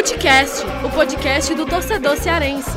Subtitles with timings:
[0.00, 2.70] Futecast, o podcast do torcedor cearense.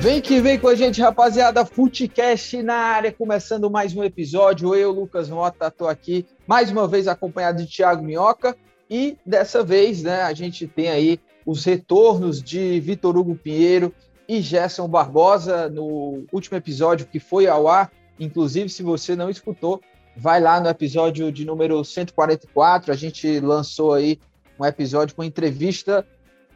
[0.00, 1.64] Vem que vem com a gente, rapaziada.
[1.64, 4.74] Futecast na área, começando mais um episódio.
[4.74, 8.54] Eu, Lucas Mota, estou aqui mais uma vez acompanhado de Thiago Minhoca.
[8.90, 13.94] E dessa vez, né, a gente tem aí os retornos de Vitor Hugo Pinheiro
[14.28, 17.90] e Gerson Barbosa no último episódio que foi ao ar.
[18.18, 19.80] Inclusive, se você não escutou,
[20.16, 22.92] vai lá no episódio de número 144.
[22.92, 24.18] A gente lançou aí
[24.58, 26.06] um episódio com entrevista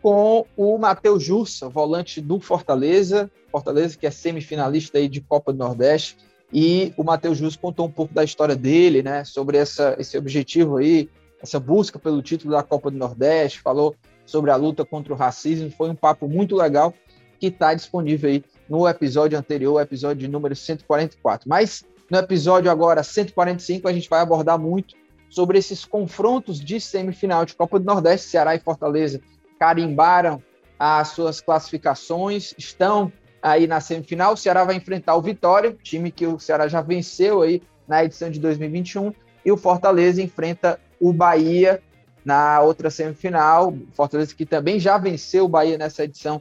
[0.03, 5.59] com o Matheus Jussa, volante do Fortaleza, Fortaleza que é semifinalista aí de Copa do
[5.59, 6.19] Nordeste,
[6.53, 10.77] e o Matheus Jussa contou um pouco da história dele, né, sobre essa, esse objetivo
[10.77, 11.09] aí,
[11.43, 13.97] essa busca pelo título da Copa do Nordeste, falou
[14.27, 16.93] sobre a luta contra o racismo, foi um papo muito legal
[17.41, 21.49] que está disponível aí no episódio anterior, episódio número 144.
[21.49, 21.83] Mas
[22.15, 24.95] no episódio agora 145 a gente vai abordar muito
[25.29, 29.21] sobre esses confrontos de semifinal de Copa do Nordeste, Ceará e Fortaleza
[29.59, 30.41] carimbaram
[30.79, 34.35] as suas classificações, estão aí na semifinal.
[34.35, 38.31] O Ceará vai enfrentar o Vitória, time que o Ceará já venceu aí na edição
[38.31, 39.13] de 2021,
[39.45, 41.83] e o Fortaleza enfrenta o Bahia
[42.25, 43.75] na outra semifinal.
[43.93, 46.41] Fortaleza que também já venceu o Bahia nessa edição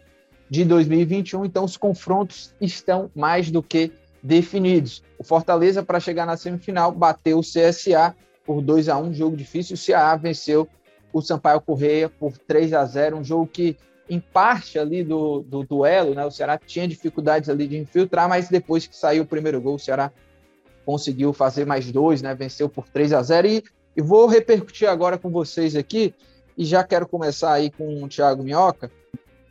[0.52, 3.92] de 2021, então os confrontos estão mais do que
[4.24, 5.04] definidos.
[5.20, 9.74] O Fortaleza, para chegar na semifinal, bateu o CSA por 2 a 1 jogo difícil.
[9.74, 10.68] O Ceará venceu
[11.12, 13.78] o Sampaio Correia por 3 a 0 um jogo que,
[14.10, 18.50] em parte ali do, do duelo, né, o Ceará tinha dificuldades ali de infiltrar, mas
[18.50, 20.12] depois que saiu o primeiro gol, o Ceará
[20.86, 23.64] conseguiu fazer mais dois, né, venceu por 3 a 0 e,
[23.96, 26.16] e vou repercutir agora com vocês aqui,
[26.58, 28.92] e já quero começar aí com o Thiago Minhoca,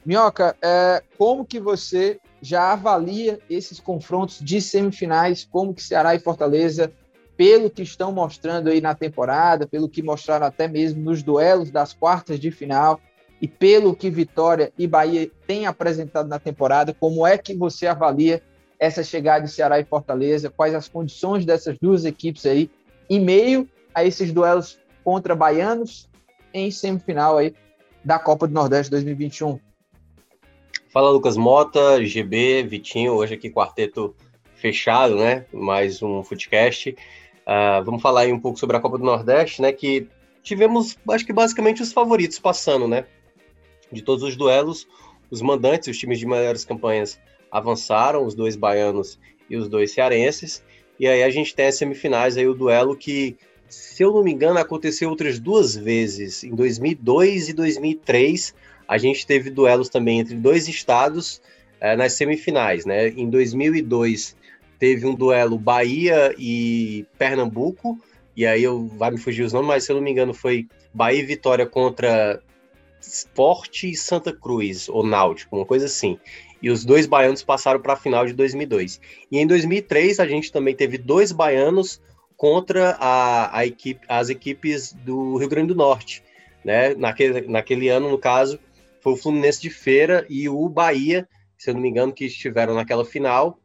[0.04, 6.18] Minhoca, é, como que você já avalia esses confrontos de semifinais, como que Ceará e
[6.18, 6.92] Fortaleza,
[7.36, 11.94] pelo que estão mostrando aí na temporada, pelo que mostraram até mesmo nos duelos das
[11.94, 13.00] quartas de final,
[13.40, 18.42] e pelo que Vitória e Bahia têm apresentado na temporada, como é que você avalia
[18.78, 22.68] essa chegada de Ceará e Fortaleza, quais as condições dessas duas equipes aí,
[23.08, 26.08] em meio a esses duelos contra baianos
[26.52, 27.54] em semifinal aí
[28.04, 29.58] da Copa do Nordeste 2021?
[30.92, 34.14] Fala Lucas Mota, GB, Vitinho, hoje aqui quarteto
[34.54, 35.46] fechado, né?
[35.50, 36.90] Mais um Footcast.
[36.90, 39.72] Uh, vamos falar aí um pouco sobre a Copa do Nordeste, né?
[39.72, 40.06] Que
[40.42, 43.06] tivemos, acho que basicamente os favoritos passando, né?
[43.90, 44.86] De todos os duelos,
[45.30, 47.18] os mandantes, os times de melhores campanhas
[47.50, 50.62] avançaram, os dois baianos e os dois cearenses.
[51.00, 53.34] E aí a gente tem as semifinais aí, o duelo que,
[53.66, 58.54] se eu não me engano, aconteceu outras duas vezes, em 2002 e 2003
[58.92, 61.40] a gente teve duelos também entre dois estados
[61.80, 63.08] é, nas semifinais, né?
[63.08, 64.36] Em 2002
[64.78, 67.98] teve um duelo Bahia e Pernambuco,
[68.36, 70.68] e aí eu vai me fugir os nomes, mas se eu não me engano foi
[70.92, 72.42] Bahia e Vitória contra
[73.00, 76.18] Sport e Santa Cruz, ou Náutico, uma coisa assim.
[76.60, 79.00] E os dois baianos passaram para a final de 2002.
[79.30, 81.98] E em 2003 a gente também teve dois baianos
[82.36, 86.22] contra a, a equipe, as equipes do Rio Grande do Norte.
[86.62, 86.94] Né?
[86.94, 88.60] Naquele, naquele ano, no caso,
[89.02, 92.74] foi o Fluminense de Feira e o Bahia, se eu não me engano, que estiveram
[92.74, 93.58] naquela final,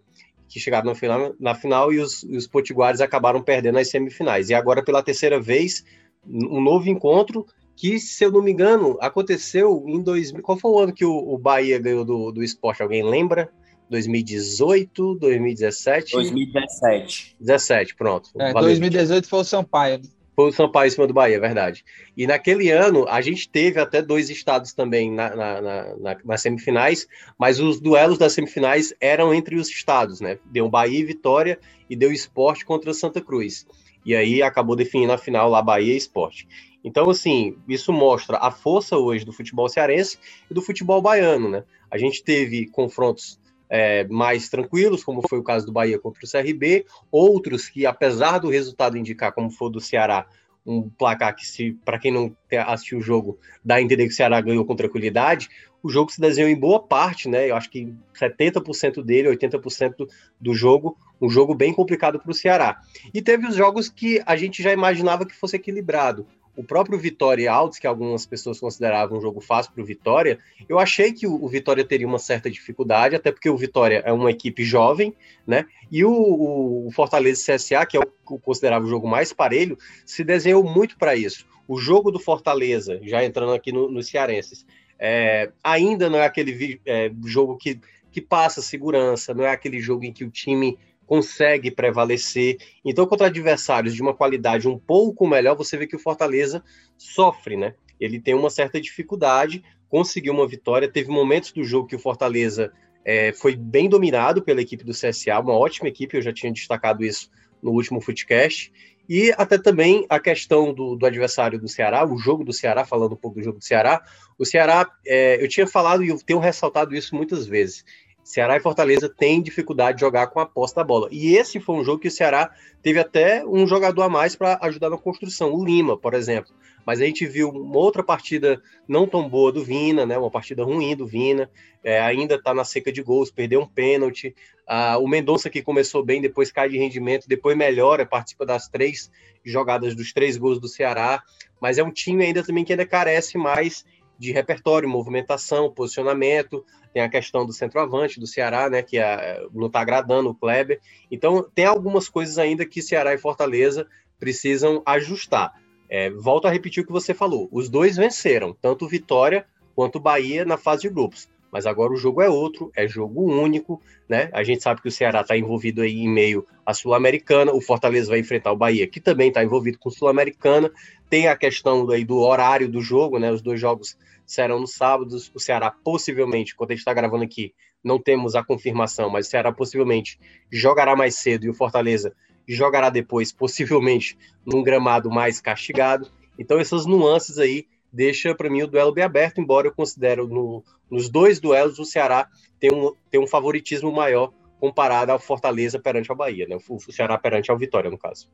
[0.49, 4.49] que chegaram na final, na final e os, os potiguares acabaram perdendo as semifinais.
[4.49, 5.85] E agora, pela terceira vez,
[6.25, 10.41] um novo encontro que, se eu não me engano, aconteceu em 2000.
[10.41, 12.81] Qual foi o ano que o, o Bahia ganhou do, do esporte?
[12.81, 13.51] Alguém lembra?
[13.89, 16.13] 2018, 2017?
[16.13, 17.37] 2017.
[17.39, 18.29] 17, pronto.
[18.39, 20.01] É, 2018 foi o Sampaio.
[20.37, 21.83] Foi o Sampaio em cima do Bahia, é verdade.
[22.15, 27.07] E naquele ano, a gente teve até dois estados também na, na, na, nas semifinais,
[27.39, 30.37] mas os duelos das semifinais eram entre os estados, né?
[30.45, 31.59] Deu Bahia e Vitória
[31.89, 33.65] e deu esporte contra Santa Cruz.
[34.05, 36.47] E aí acabou definindo a final lá Bahia e esporte.
[36.83, 40.19] Então, assim, isso mostra a força hoje do futebol cearense
[40.51, 41.63] e do futebol baiano, né?
[41.89, 46.29] A gente teve confrontos é, mais tranquilos, como foi o caso do Bahia contra o
[46.29, 50.25] CRB, outros que, apesar do resultado indicar, como foi do Ceará,
[50.65, 52.35] um placar que, se para quem não
[52.67, 55.49] assistiu o jogo, dá a entender que o Ceará ganhou com tranquilidade,
[55.81, 57.49] o jogo se desenhou em boa parte, né?
[57.49, 60.07] Eu acho que 70% dele, 80%
[60.39, 62.81] do jogo, um jogo bem complicado para o Ceará.
[63.13, 67.51] E teve os jogos que a gente já imaginava que fosse equilibrado o próprio Vitória
[67.51, 71.47] Altos, que algumas pessoas consideravam um jogo fácil para o Vitória, eu achei que o,
[71.47, 75.13] Vitória teria uma certa dificuldade, até porque o Vitória é uma equipe jovem,
[75.45, 75.67] né?
[75.91, 80.63] E o, o Fortaleza CSA, que é o considerava o jogo mais parelho, se desenhou
[80.63, 81.45] muito para isso.
[81.67, 84.65] O jogo do Fortaleza, já entrando aqui nos no Cearenses,
[84.97, 87.79] é, ainda não é aquele é, jogo que,
[88.11, 90.75] que passa segurança, não é aquele jogo em que o time
[91.07, 92.57] consegue prevalecer.
[92.85, 96.61] Então, contra adversários de uma qualidade um pouco melhor, você vê que o Fortaleza
[96.97, 97.73] sofre, né?
[97.99, 100.91] Ele tem uma certa dificuldade, conseguiu uma vitória.
[100.91, 102.71] Teve momentos do jogo que o Fortaleza
[103.03, 107.03] é, foi bem dominado pela equipe do CSA, uma ótima equipe, eu já tinha destacado
[107.03, 107.31] isso
[107.63, 108.71] no último Footcast.
[109.09, 113.13] E até também a questão do, do, adversário do Ceará, o jogo do Ceará, falando
[113.13, 114.03] um pouco do jogo do Ceará.
[114.37, 117.85] O Ceará, é, eu tinha falado e eu tenho ressaltado isso muitas vezes.
[118.27, 121.07] Ceará e Fortaleza têm dificuldade de jogar com a posse da bola.
[121.09, 122.53] E esse foi um jogo que o Ceará
[122.83, 126.53] teve até um jogador a mais para ajudar na construção, o Lima, por exemplo.
[126.85, 130.17] Mas a gente viu uma outra partida não tão boa do Vina, né?
[130.17, 131.49] Uma partida ruim do Vina.
[131.81, 134.35] É, ainda está na seca de gols, perdeu um pênalti.
[134.67, 139.09] Ah, o Mendonça que começou bem, depois cai de rendimento, depois melhora, participa das três
[139.41, 141.23] jogadas dos três gols do Ceará.
[141.61, 143.85] Mas é um time ainda também que ainda carece mais
[144.17, 146.65] de repertório, movimentação, posicionamento.
[146.93, 150.79] Tem a questão do centroavante do Ceará, né, que é, não está agradando o Kleber.
[151.11, 153.87] Então, tem algumas coisas ainda que Ceará e Fortaleza
[154.19, 155.53] precisam ajustar.
[155.89, 160.43] É, volto a repetir o que você falou: os dois venceram, tanto Vitória quanto Bahia
[160.43, 161.29] na fase de grupos.
[161.57, 164.29] Mas agora o jogo é outro, é jogo único, né?
[164.31, 168.11] A gente sabe que o Ceará está envolvido aí em meio à Sul-Americana, o Fortaleza
[168.11, 170.71] vai enfrentar o Bahia, que também está envolvido com Sul-Americana.
[171.09, 173.31] Tem a questão aí do horário do jogo, né?
[173.31, 175.17] Os dois jogos serão no sábado.
[175.33, 179.29] O Ceará possivelmente, quando a gente está gravando aqui, não temos a confirmação, mas o
[179.31, 180.19] Ceará possivelmente
[180.51, 182.13] jogará mais cedo e o Fortaleza
[182.47, 184.15] jogará depois, possivelmente,
[184.45, 186.07] num gramado mais castigado.
[186.37, 190.63] Então, essas nuances aí deixa para mim o duelo bem aberto, embora eu considero no,
[190.89, 192.27] nos dois duelos o Ceará
[192.59, 196.57] tem um, tem um favoritismo maior comparado ao Fortaleza perante a Bahia, né?
[196.67, 198.27] O, o Ceará perante ao Vitória, no caso.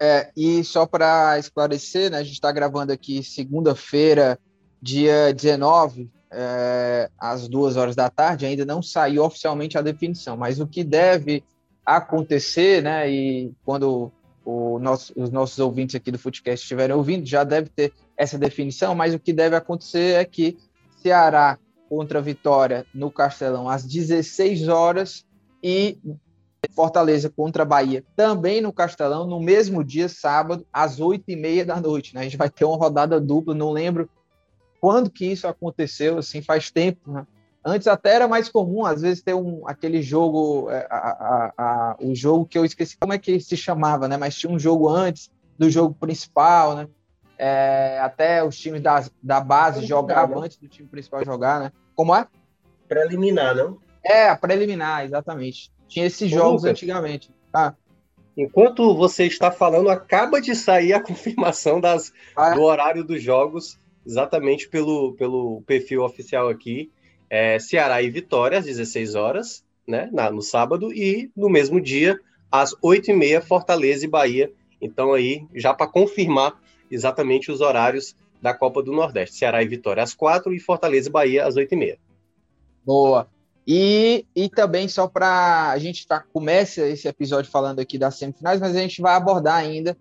[0.00, 4.38] É, e só para esclarecer, né, a gente está gravando aqui segunda-feira,
[4.80, 10.58] dia 19, é, às duas horas da tarde, ainda não saiu oficialmente a definição, mas
[10.60, 11.44] o que deve
[11.86, 14.12] acontecer, né, e quando
[14.80, 19.14] nosso, os nossos ouvintes aqui do Footcast estiverem ouvindo, já deve ter essa definição, mas
[19.14, 20.56] o que deve acontecer é que
[21.02, 21.58] Ceará
[21.88, 25.24] contra Vitória no Castelão às 16 horas
[25.62, 25.98] e
[26.74, 31.80] Fortaleza contra Bahia também no Castelão no mesmo dia, sábado, às 8 e meia da
[31.80, 32.14] noite.
[32.14, 32.22] Né?
[32.22, 34.08] A gente vai ter uma rodada dupla, não lembro
[34.80, 37.26] quando que isso aconteceu, assim, faz tempo, né?
[37.64, 41.96] Antes até era mais comum, às vezes, ter um, aquele jogo, é, a, a, a,
[41.98, 44.18] o jogo que eu esqueci como é que se chamava, né?
[44.18, 46.86] Mas tinha um jogo antes do jogo principal, né?
[47.46, 51.72] É, até os times da, da base jogavam antes do time principal jogar, né?
[51.94, 52.26] Como é?
[52.88, 53.78] Preliminar, não?
[54.02, 55.70] É, a preliminar, exatamente.
[55.86, 57.30] Tinha esses Ô, jogos Lucas, antigamente.
[57.52, 57.76] Tá.
[58.34, 62.54] Enquanto você está falando, acaba de sair a confirmação das, ah, é?
[62.54, 66.90] do horário dos jogos exatamente pelo, pelo perfil oficial aqui.
[67.28, 72.18] É, Ceará e Vitória, às 16 horas, né, na, no sábado, e no mesmo dia,
[72.50, 74.50] às 8h30, Fortaleza e Bahia.
[74.80, 76.58] Então, aí, já para confirmar
[76.94, 79.36] exatamente os horários da Copa do Nordeste.
[79.36, 81.98] Ceará e Vitória às 4 e Fortaleza e Bahia às 8h30.
[82.84, 83.28] Boa.
[83.66, 88.60] E, e também, só para a gente tá, começa esse episódio falando aqui das semifinais,
[88.60, 89.96] mas a gente vai abordar ainda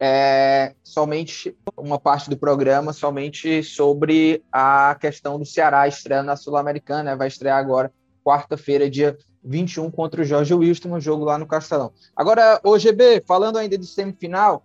[0.00, 7.12] é, somente uma parte do programa somente sobre a questão do Ceará estreando na Sul-Americana,
[7.12, 7.16] né?
[7.16, 7.92] vai estrear agora
[8.24, 11.92] quarta-feira, dia 21, contra o Jorge Wilson, um jogo lá no Castelão.
[12.16, 14.64] Agora, o GB, falando ainda de semifinal,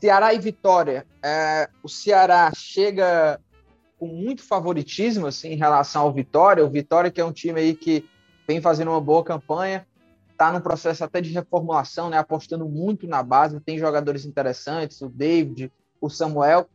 [0.00, 3.38] Ceará e Vitória, é, o Ceará chega
[3.98, 7.74] com muito favoritismo assim, em relação ao Vitória, o Vitória que é um time aí
[7.74, 8.08] que
[8.48, 9.86] vem fazendo uma boa campanha,
[10.32, 15.08] está no processo até de reformulação, né, apostando muito na base, tem jogadores interessantes, o
[15.10, 16.66] David, o Samuel,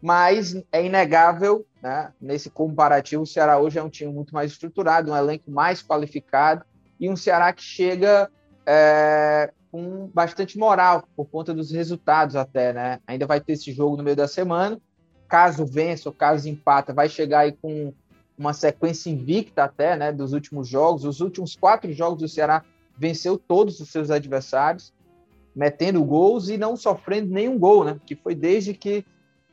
[0.00, 5.12] mas é inegável, né, nesse comparativo, o Ceará hoje é um time muito mais estruturado,
[5.12, 6.64] um elenco mais qualificado,
[6.98, 8.30] e um Ceará que chega
[8.64, 13.00] é, com bastante moral, por conta dos resultados até, né?
[13.06, 14.80] Ainda vai ter esse jogo no meio da semana,
[15.28, 17.92] caso vença ou caso empata, vai chegar aí com
[18.36, 22.64] uma sequência invicta até, né, dos últimos jogos, os últimos quatro jogos do Ceará
[22.96, 24.92] venceu todos os seus adversários,
[25.54, 28.00] metendo gols e não sofrendo nenhum gol, né?
[28.06, 29.04] Que foi desde que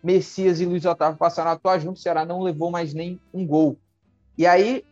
[0.04, 3.46] Messias e Luiz Otávio passaram a atuar juntos, o Ceará não levou mais nem um
[3.46, 3.78] gol.
[4.38, 4.84] E aí,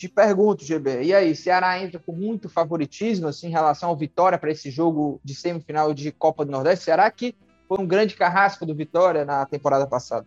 [0.00, 4.38] te pergunto, GB, e aí, Ceará entra com muito favoritismo assim, em relação ao Vitória
[4.38, 6.86] para esse jogo de semifinal de Copa do Nordeste?
[6.86, 7.34] Será que
[7.68, 10.24] foi um grande carrasco do Vitória na temporada passada?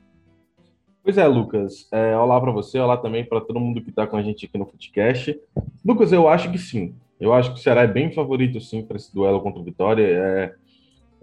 [1.04, 1.88] Pois é, Lucas.
[1.92, 4.60] É, olá para você, olá também para todo mundo que está com a gente aqui
[4.60, 5.42] no Footcast.
[5.84, 6.94] Lucas, eu acho que sim.
[7.20, 10.06] Eu acho que o Ceará é bem favorito, sim, para esse duelo contra o Vitória.
[10.06, 10.54] É,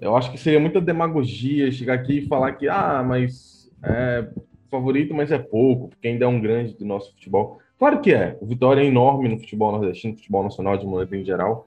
[0.00, 4.28] eu acho que seria muita demagogia chegar aqui e falar que, ah, mas é
[4.68, 7.60] favorito, mas é pouco, porque ainda é um grande do nosso futebol.
[7.80, 8.36] Claro que é.
[8.42, 11.66] O Vitória é enorme no futebol nordestino, no futebol nacional de maneira em geral.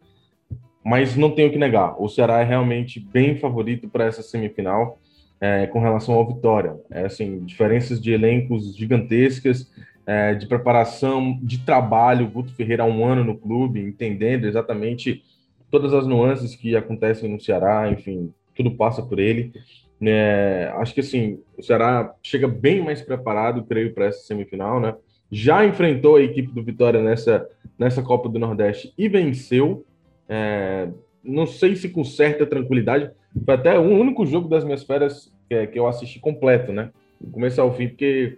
[0.85, 4.99] mas não tenho que negar, o Ceará é realmente bem favorito para essa semifinal
[5.41, 6.75] é, com relação ao Vitória.
[6.91, 9.71] É, assim, diferenças de elencos gigantescas,
[10.05, 12.27] é, de preparação, de trabalho.
[12.27, 15.23] O Guto Ferreira há um ano no clube, entendendo exatamente
[15.71, 19.51] todas as nuances que acontecem no Ceará, enfim, tudo passa por ele.
[19.99, 24.93] É, acho que assim, o Ceará chega bem mais preparado, creio, para essa semifinal, né?
[25.33, 29.83] Já enfrentou a equipe do Vitória nessa, nessa Copa do Nordeste e venceu.
[30.29, 30.87] É,
[31.23, 33.09] não sei se com certa tranquilidade.
[33.43, 36.91] Foi até o único jogo das minhas férias que, que eu assisti completo, né?
[37.19, 38.37] Do começo ao fim, porque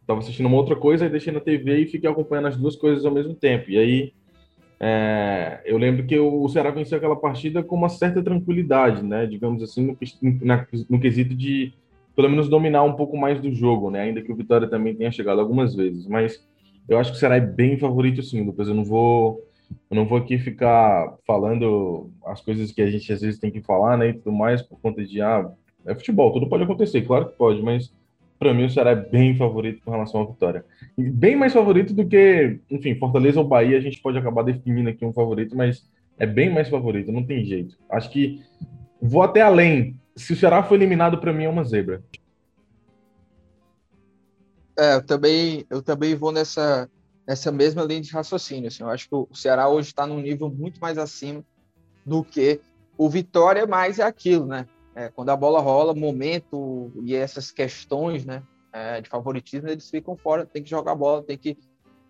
[0.00, 3.04] estava assistindo uma outra coisa e deixei na TV e fiquei acompanhando as duas coisas
[3.04, 3.68] ao mesmo tempo.
[3.68, 4.12] E aí
[4.78, 9.26] é, eu lembro que o Ceará venceu aquela partida com uma certa tranquilidade, né?
[9.26, 9.98] Digamos assim, no,
[10.40, 11.72] na, no quesito de
[12.18, 14.00] pelo menos dominar um pouco mais do jogo, né?
[14.00, 16.44] Ainda que o Vitória também tenha chegado algumas vezes, mas
[16.88, 18.66] eu acho que o Ceará é bem favorito sim, Lucas.
[18.66, 19.40] Eu não vou
[19.88, 23.60] eu não vou aqui ficar falando as coisas que a gente às vezes tem que
[23.60, 24.08] falar, né?
[24.08, 25.48] E tudo mais por conta de ah,
[25.86, 27.94] é futebol, tudo pode acontecer, claro que pode, mas
[28.36, 30.64] para mim o Ceará é bem favorito com relação à vitória.
[30.98, 34.88] E bem mais favorito do que, enfim, Fortaleza ou Bahia, a gente pode acabar definindo
[34.88, 37.76] aqui um favorito, mas é bem mais favorito, não tem jeito.
[37.88, 38.42] Acho que
[39.00, 39.94] vou até além.
[40.18, 42.02] Se o Ceará for eliminado, para mim é uma zebra.
[44.76, 46.90] É, eu também, eu também vou nessa,
[47.26, 48.68] nessa mesma linha de raciocínio.
[48.68, 51.44] Assim, eu acho que o Ceará hoje está num nível muito mais acima
[52.04, 52.60] do que
[52.96, 54.66] o Vitória, mas é aquilo, né?
[54.94, 60.16] É, quando a bola rola, momento e essas questões né, é, de favoritismo, eles ficam
[60.16, 61.56] fora, tem que jogar bola, tem que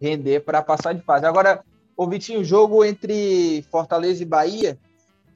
[0.00, 1.26] render para passar de fase.
[1.26, 1.62] Agora,
[1.94, 4.78] o Vitinho, o jogo entre Fortaleza e Bahia,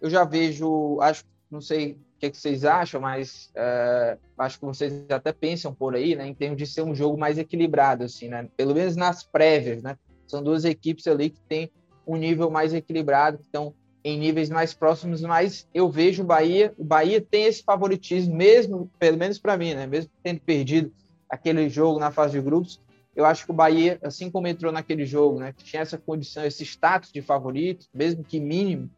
[0.00, 5.05] eu já vejo, acho, não sei que, que vocês acham, mas é, acho que vocês
[5.11, 8.49] até pensam por aí, né, em termos de ser um jogo mais equilibrado, assim, né,
[8.57, 11.71] pelo menos nas prévias, né, são duas equipes ali que têm
[12.07, 13.75] um nível mais equilibrado, que estão
[14.05, 18.91] em níveis mais próximos, mas eu vejo o Bahia, o Bahia tem esse favoritismo, mesmo,
[18.99, 19.87] pelo menos para mim, né?
[19.87, 20.93] Mesmo tendo perdido
[21.29, 22.81] aquele jogo na fase de grupos,
[23.14, 26.45] eu acho que o Bahia, assim como entrou naquele jogo, né, que tinha essa condição,
[26.45, 28.91] esse status de favorito, mesmo que mínimo,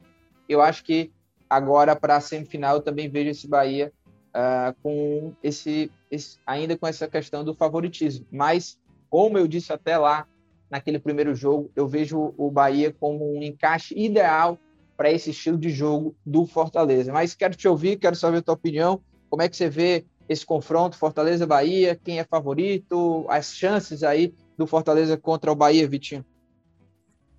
[0.49, 1.11] eu acho que
[1.55, 3.93] agora para a semifinal eu também vejo esse Bahia
[4.35, 8.27] uh, com esse, esse, ainda com essa questão do favoritismo.
[8.31, 10.27] Mas, como eu disse até lá
[10.69, 14.59] naquele primeiro jogo, eu vejo o Bahia como um encaixe ideal
[14.97, 17.13] para esse estilo de jogo do Fortaleza.
[17.13, 19.01] Mas quero te ouvir, quero saber a tua opinião.
[19.31, 21.99] Como é que você vê esse confronto Fortaleza-Bahia?
[22.03, 23.25] Quem é favorito?
[23.29, 26.25] As chances aí do Fortaleza contra o Bahia, Vitinho?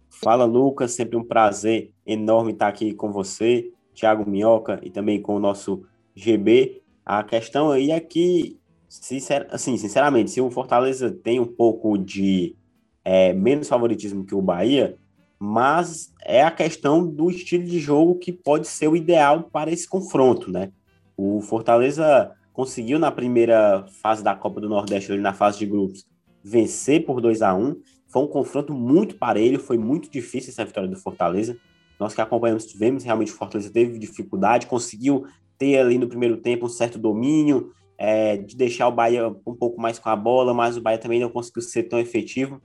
[0.09, 0.91] Fala, Lucas.
[0.91, 5.83] Sempre um prazer enorme estar aqui com você, Thiago Minhoca e também com o nosso
[6.15, 6.81] GB.
[7.05, 12.55] A questão aí é que, sincer, assim, sinceramente, se o Fortaleza tem um pouco de
[13.03, 14.97] é, menos favoritismo que o Bahia,
[15.39, 19.87] mas é a questão do estilo de jogo que pode ser o ideal para esse
[19.87, 20.71] confronto, né?
[21.17, 26.05] O Fortaleza conseguiu na primeira fase da Copa do Nordeste, ali na fase de grupos,
[26.43, 27.75] vencer por 2 a 1
[28.07, 31.57] Foi um confronto muito parelho, foi muito difícil essa vitória do Fortaleza.
[31.99, 35.25] Nós que acompanhamos, tivemos realmente o Fortaleza teve dificuldade, conseguiu
[35.57, 39.79] ter ali no primeiro tempo um certo domínio, é, de deixar o Bahia um pouco
[39.79, 42.61] mais com a bola, mas o Bahia também não conseguiu ser tão efetivo.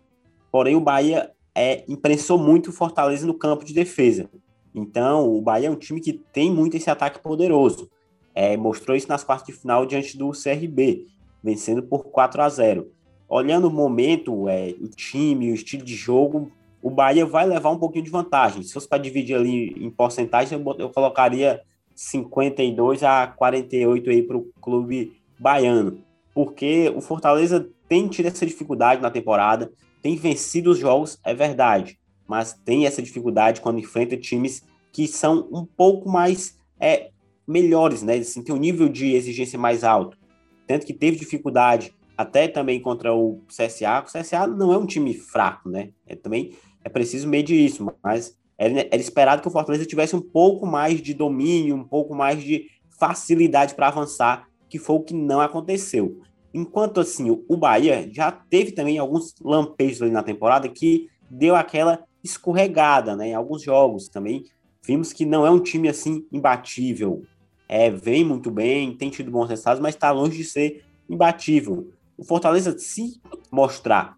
[0.51, 4.29] Porém, o Bahia é, imprensou muito o Fortaleza no campo de defesa.
[4.75, 7.91] Então, o Bahia é um time que tem muito esse ataque poderoso.
[8.35, 11.07] É, mostrou isso nas quartas de final diante do CRB,
[11.43, 12.91] vencendo por 4 a 0.
[13.29, 16.51] Olhando o momento, é, o time, o estilo de jogo,
[16.83, 18.63] o Bahia vai levar um pouquinho de vantagem.
[18.63, 21.61] Se fosse para dividir ali em porcentagem, eu, eu colocaria
[21.95, 26.03] 52 a 48 aí para o clube baiano,
[26.35, 29.71] porque o Fortaleza tem tido essa dificuldade na temporada,
[30.01, 35.49] tem vencido os jogos, é verdade, mas tem essa dificuldade quando enfrenta times que são
[35.53, 37.11] um pouco mais é,
[37.47, 38.17] melhores, né?
[38.17, 40.17] Assim, tem um nível de exigência mais alto.
[40.67, 44.05] Tanto que teve dificuldade até também contra o CSA.
[44.07, 45.91] O CSA não é um time fraco, né?
[46.07, 50.21] É, também é preciso medir isso, mas era, era esperado que o Fortaleza tivesse um
[50.21, 52.67] pouco mais de domínio, um pouco mais de
[52.99, 56.21] facilidade para avançar, que foi o que não aconteceu.
[56.53, 62.05] Enquanto assim, o Bahia já teve também alguns lampejos ali na temporada que deu aquela
[62.23, 63.29] escorregada, né?
[63.29, 64.45] Em alguns jogos também
[64.83, 67.23] vimos que não é um time assim imbatível.
[67.69, 71.89] É, vem muito bem, tem tido bons resultados, mas está longe de ser imbatível.
[72.19, 73.21] O Fortaleza, se
[73.51, 74.17] mostrar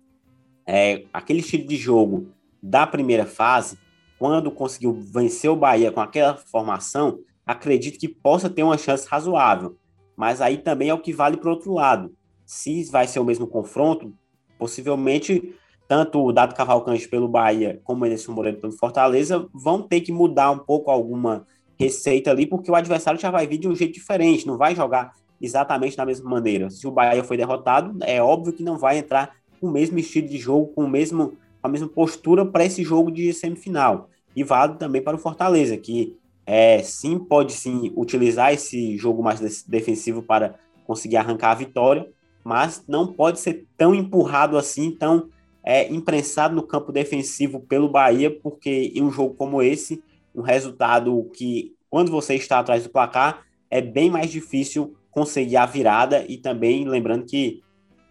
[0.66, 2.28] é, aquele estilo de jogo
[2.62, 3.78] da primeira fase,
[4.18, 9.76] quando conseguiu vencer o Bahia com aquela formação, acredito que possa ter uma chance razoável.
[10.16, 12.12] Mas aí também é o que vale para o outro lado
[12.52, 14.12] se vai ser o mesmo confronto,
[14.58, 15.54] possivelmente
[15.88, 20.12] tanto o Dado Cavalcante pelo Bahia como o Ederson Moreira pelo Fortaleza, vão ter que
[20.12, 21.46] mudar um pouco alguma
[21.78, 25.12] receita ali, porque o adversário já vai vir de um jeito diferente, não vai jogar
[25.40, 26.70] exatamente da mesma maneira.
[26.70, 30.28] Se o Bahia foi derrotado, é óbvio que não vai entrar com o mesmo estilo
[30.28, 34.08] de jogo, com o mesmo, a mesma postura para esse jogo de semifinal.
[34.34, 36.16] E vale também para o Fortaleza, que
[36.46, 42.08] é, sim pode sim utilizar esse jogo mais defensivo para conseguir arrancar a vitória,
[42.44, 45.28] mas não pode ser tão empurrado assim, tão
[45.64, 50.02] é, imprensado no campo defensivo pelo Bahia, porque em um jogo como esse,
[50.34, 55.66] um resultado que, quando você está atrás do placar, é bem mais difícil conseguir a
[55.66, 57.62] virada e também lembrando que,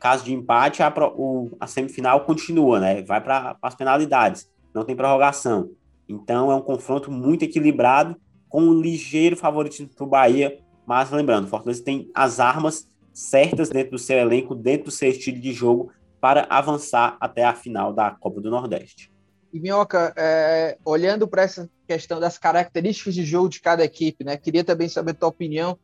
[0.01, 3.03] caso de empate, a, o, a semifinal continua, né?
[3.03, 5.69] Vai para as penalidades, não tem prorrogação.
[6.09, 8.17] Então é um confronto muito equilibrado,
[8.49, 13.91] com um ligeiro favoritismo para o Bahia, mas lembrando, Fortaleza tem as armas certas dentro
[13.91, 18.09] do seu elenco, dentro do seu estilo de jogo, para avançar até a final da
[18.11, 19.11] Copa do Nordeste.
[19.53, 24.35] E Minhoca, é, olhando para essa questão das características de jogo de cada equipe, né?
[24.35, 25.77] Queria também saber a tua opinião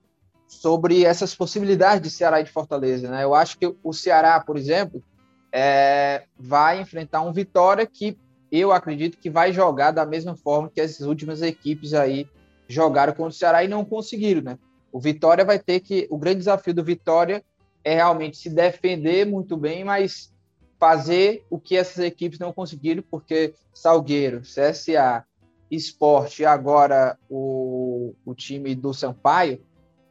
[0.48, 3.24] sobre essas possibilidades de Ceará e de Fortaleza, né?
[3.24, 5.04] Eu acho que o Ceará, por exemplo,
[5.52, 8.18] é, vai enfrentar um Vitória que
[8.52, 12.28] eu acredito que vai jogar da mesma forma que as últimas equipes aí
[12.68, 14.58] jogaram contra o Ceará e não conseguiram, né?
[14.92, 16.08] O Vitória vai ter que.
[16.10, 17.44] O grande desafio do Vitória
[17.84, 20.34] é realmente se defender muito bem, mas
[20.80, 25.26] fazer o que essas equipes não conseguiram, porque Salgueiro, CSA,
[25.70, 29.62] Esporte e agora o, o time do Sampaio,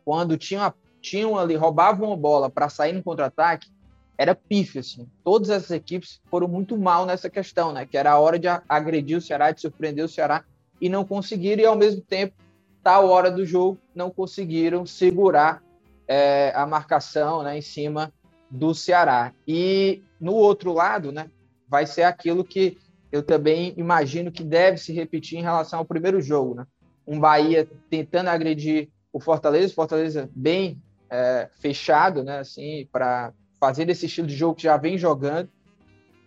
[0.06, 3.68] quando tinham, ali, roubavam a bola para sair no contra-ataque,
[4.16, 5.08] era pífio, assim.
[5.24, 7.84] Todas essas equipes foram muito mal nessa questão, né?
[7.84, 10.44] Que era a hora de agredir o Ceará, de surpreender o Ceará,
[10.80, 12.36] e não conseguiram, e ao mesmo tempo,
[12.84, 15.60] tal hora do jogo, não conseguiram segurar
[16.06, 18.12] é, a marcação né, em cima
[18.48, 19.32] do Ceará.
[19.46, 21.28] E no outro lado, né,
[21.68, 22.78] vai ser aquilo que
[23.10, 26.54] eu também imagino que deve se repetir em relação ao primeiro jogo.
[26.54, 26.66] Né?
[27.04, 34.04] Um Bahia tentando agredir o Fortaleza, Fortaleza bem é, fechado, né, assim, para fazer esse
[34.04, 35.48] estilo de jogo que já vem jogando.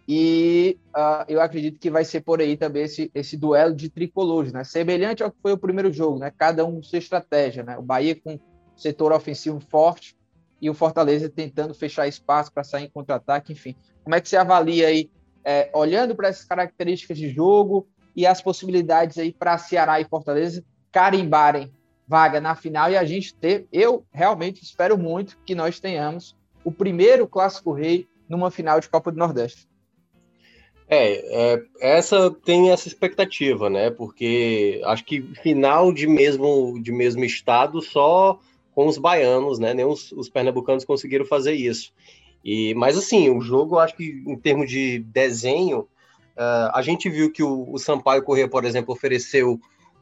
[0.08, 4.52] E uh, eu acredito que vai ser por aí também esse, esse duelo de tricolores,
[4.52, 4.63] né?
[4.63, 6.34] Semelhante ao que foi o primeiro jogo, né?
[6.36, 7.78] Cada um sua estratégia, né?
[7.78, 8.39] O Bahia com
[8.75, 10.17] setor ofensivo forte
[10.60, 13.75] e o Fortaleza tentando fechar espaço para sair em contra-ataque, enfim.
[14.04, 15.12] Como é que você avalia aí,
[15.45, 20.65] é, olhando para essas características de jogo e as possibilidades aí para Ceará e Fortaleza
[20.91, 21.71] carimbarem
[22.10, 26.72] vaga na final e a gente ter, eu realmente espero muito que nós tenhamos o
[26.72, 29.69] primeiro clássico rei numa final de Copa do Nordeste.
[30.88, 33.91] É, é, essa tem essa expectativa, né?
[33.91, 38.39] Porque acho que final de mesmo de mesmo estado só
[38.74, 39.76] com os baianos, né?
[39.76, 41.93] Nem os, os pernambucanos conseguiram fazer isso.
[42.43, 47.32] E, mas assim, o jogo, acho que em termos de desenho, uh, a gente viu
[47.32, 49.60] que o, o Sampaio Corrêa, por exemplo, ofereceu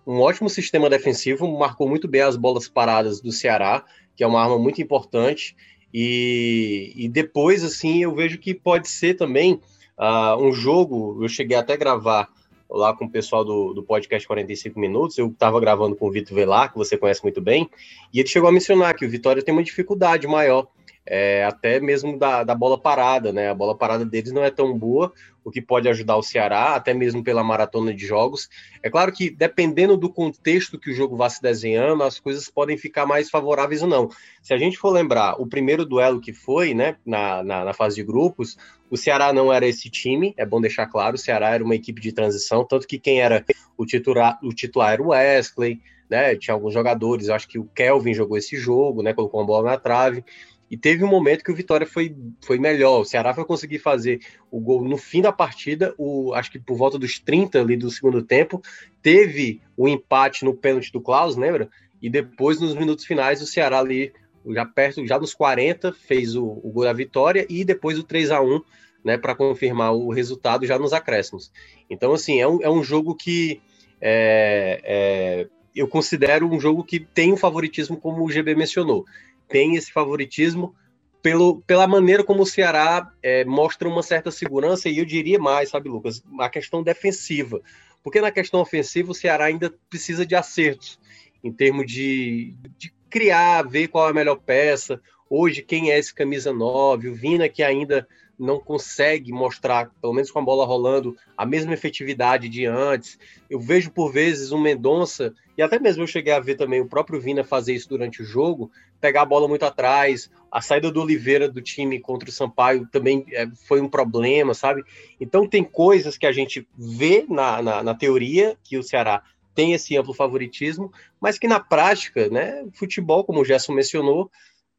[0.08, 3.84] um ótimo sistema defensivo, marcou muito bem as bolas paradas do Ceará,
[4.15, 5.54] que é uma arma muito importante.
[5.93, 9.60] E, e depois, assim, eu vejo que pode ser também
[9.98, 11.22] uh, um jogo.
[11.22, 12.30] Eu cheguei até a gravar
[12.70, 16.36] lá com o pessoal do, do podcast 45 Minutos, eu estava gravando com o Vitor
[16.36, 17.70] Velar, que você conhece muito bem,
[18.13, 20.67] e ele chegou a mencionar que o Vitória tem uma dificuldade maior,
[21.10, 23.50] é, até mesmo da, da bola parada, né?
[23.50, 26.93] A bola parada deles não é tão boa, o que pode ajudar o Ceará, até
[26.93, 28.50] mesmo pela maratona de jogos.
[28.84, 32.78] É claro que, dependendo do contexto que o jogo vá se desenhando, as coisas podem
[32.78, 34.10] ficar mais favoráveis ou não.
[34.41, 37.96] Se a gente for lembrar, o primeiro duelo que foi, né, na, na, na fase
[37.96, 38.58] de grupos,
[38.91, 42.02] o Ceará não era esse time, é bom deixar claro, o Ceará era uma equipe
[42.02, 43.46] de transição, tanto que quem era
[43.78, 48.13] o titular, o titular era o Wesley, né, tinha alguns jogadores, acho que o Kelvin
[48.13, 50.24] jogou esse jogo, né, colocou uma bola na trave,
[50.69, 53.01] e teve um momento que o Vitória foi, foi melhor.
[53.01, 54.19] O Ceará foi conseguir fazer
[54.51, 57.89] o gol no fim da partida, o, acho que por volta dos 30 ali do
[57.89, 58.62] segundo tempo.
[59.01, 61.69] Teve o empate no pênalti do Klaus, lembra?
[62.01, 64.13] E depois, nos minutos finais, o Ceará ali,
[64.49, 68.32] já perto, já nos 40, fez o, o gol da vitória e depois o 3
[68.32, 68.62] a 1
[69.03, 71.51] né, para confirmar o resultado já nos acréscimos.
[71.89, 73.62] Então, assim, é um, é um jogo que
[74.01, 79.06] é, é, eu considero um jogo que tem um favoritismo, como o GB mencionou
[79.48, 80.76] tem esse favoritismo
[81.22, 85.70] pelo, pela maneira como o Ceará é, mostra uma certa segurança, e eu diria mais,
[85.70, 87.62] sabe, Lucas, a questão defensiva.
[88.04, 91.00] Porque na questão ofensiva o Ceará ainda precisa de acertos,
[91.44, 95.02] em termos de, de criar, ver qual é a melhor peça.
[95.30, 97.10] Hoje, quem é esse camisa 9?
[97.10, 101.73] O Vina, que ainda não consegue mostrar, pelo menos com a bola rolando, a mesma
[101.73, 103.17] efetividade de antes.
[103.50, 106.88] Eu vejo por vezes o Mendonça, e até mesmo eu cheguei a ver também o
[106.88, 108.71] próprio Vina fazer isso durante o jogo,
[109.02, 110.30] pegar a bola muito atrás.
[110.52, 114.84] A saída do Oliveira do time contra o Sampaio também é, foi um problema, sabe?
[115.19, 119.23] Então tem coisas que a gente vê na, na, na teoria que o Ceará
[119.56, 124.30] tem esse amplo favoritismo, mas que na prática, né, futebol, como o Gerson mencionou,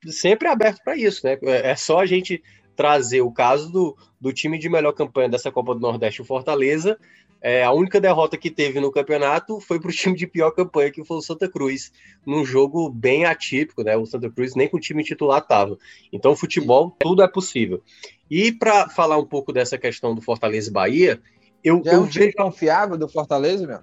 [0.07, 1.37] sempre é aberto para isso, né?
[1.43, 2.43] É, é só a gente
[2.79, 6.97] trazer o caso do, do time de melhor campanha dessa Copa do Nordeste, o Fortaleza.
[7.43, 10.93] É, a única derrota que teve no campeonato foi para o time de pior campanha,
[10.93, 11.91] que foi o Santa Cruz,
[12.25, 13.97] num jogo bem atípico, né?
[13.97, 15.77] O Santa Cruz nem com o time titular estava.
[16.13, 17.83] Então, futebol, tudo é possível.
[18.31, 21.21] E para falar um pouco dessa questão do Fortaleza e Bahia,
[21.65, 21.83] eu.
[21.85, 22.37] Já é um time vejo...
[22.37, 23.81] confiável do Fortaleza, meu?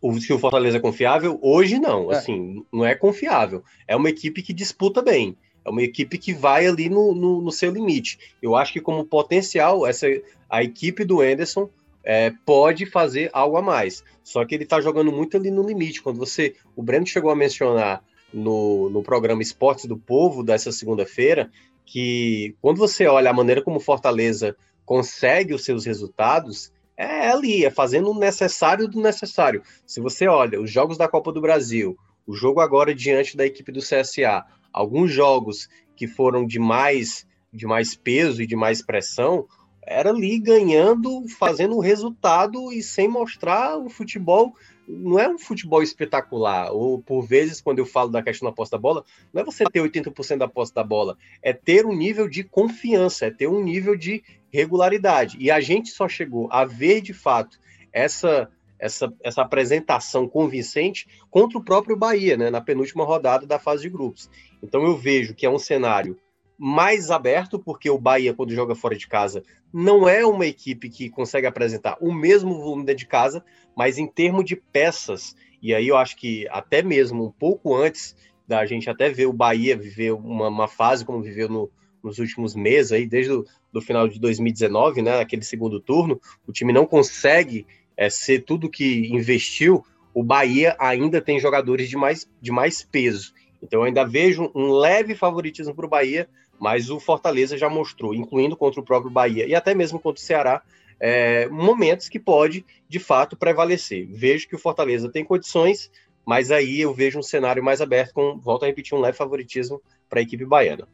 [0.00, 2.16] O, se o Fortaleza é confiável, hoje não, é.
[2.16, 3.62] assim, não é confiável.
[3.86, 5.36] É uma equipe que disputa bem.
[5.68, 8.18] É uma equipe que vai ali no, no, no seu limite.
[8.42, 10.06] Eu acho que, como potencial, essa,
[10.48, 11.68] a equipe do Anderson
[12.02, 14.02] é, pode fazer algo a mais.
[14.24, 16.02] Só que ele está jogando muito ali no limite.
[16.02, 16.54] Quando você.
[16.74, 18.02] O Breno chegou a mencionar
[18.32, 21.50] no, no programa Esportes do Povo dessa segunda-feira
[21.84, 24.54] que quando você olha a maneira como Fortaleza
[24.84, 29.62] consegue os seus resultados, é ali, é fazendo o necessário do necessário.
[29.86, 33.72] Se você olha os jogos da Copa do Brasil, o jogo agora diante da equipe
[33.72, 34.44] do CSA,
[34.78, 39.44] alguns jogos que foram de mais, de mais peso e de mais pressão,
[39.82, 44.54] era ali ganhando, fazendo o resultado e sem mostrar o futebol.
[44.86, 46.70] Não é um futebol espetacular.
[46.72, 49.64] Ou por vezes, quando eu falo da questão da posse da bola, não é você
[49.64, 53.62] ter 80% da posse da bola, é ter um nível de confiança, é ter um
[53.62, 55.36] nível de regularidade.
[55.40, 57.58] E a gente só chegou a ver de fato
[57.92, 63.82] essa essa, essa apresentação convincente contra o próprio Bahia, né, na penúltima rodada da fase
[63.82, 64.30] de grupos.
[64.62, 66.16] Então eu vejo que é um cenário
[66.58, 71.08] mais aberto, porque o Bahia, quando joga fora de casa, não é uma equipe que
[71.08, 73.44] consegue apresentar o mesmo volume dentro de casa,
[73.76, 78.16] mas em termos de peças, e aí eu acho que até mesmo um pouco antes
[78.46, 81.70] da gente até ver o Bahia viver uma, uma fase como viveu no,
[82.02, 86.52] nos últimos meses, aí, desde o do final de 2019, né, aquele segundo turno, o
[86.52, 87.66] time não consegue
[87.98, 89.84] é, ser tudo que investiu,
[90.14, 93.34] o Bahia ainda tem jogadores de mais, de mais peso.
[93.60, 96.28] Então eu ainda vejo um leve favoritismo para o Bahia,
[96.60, 100.24] mas o Fortaleza já mostrou, incluindo contra o próprio Bahia e até mesmo contra o
[100.24, 100.62] Ceará,
[101.00, 104.06] é, momentos que pode de fato prevalecer.
[104.06, 105.90] Vejo que o Fortaleza tem condições,
[106.24, 109.82] mas aí eu vejo um cenário mais aberto, com, volto a repetir, um leve favoritismo
[110.08, 110.86] para a equipe baiana.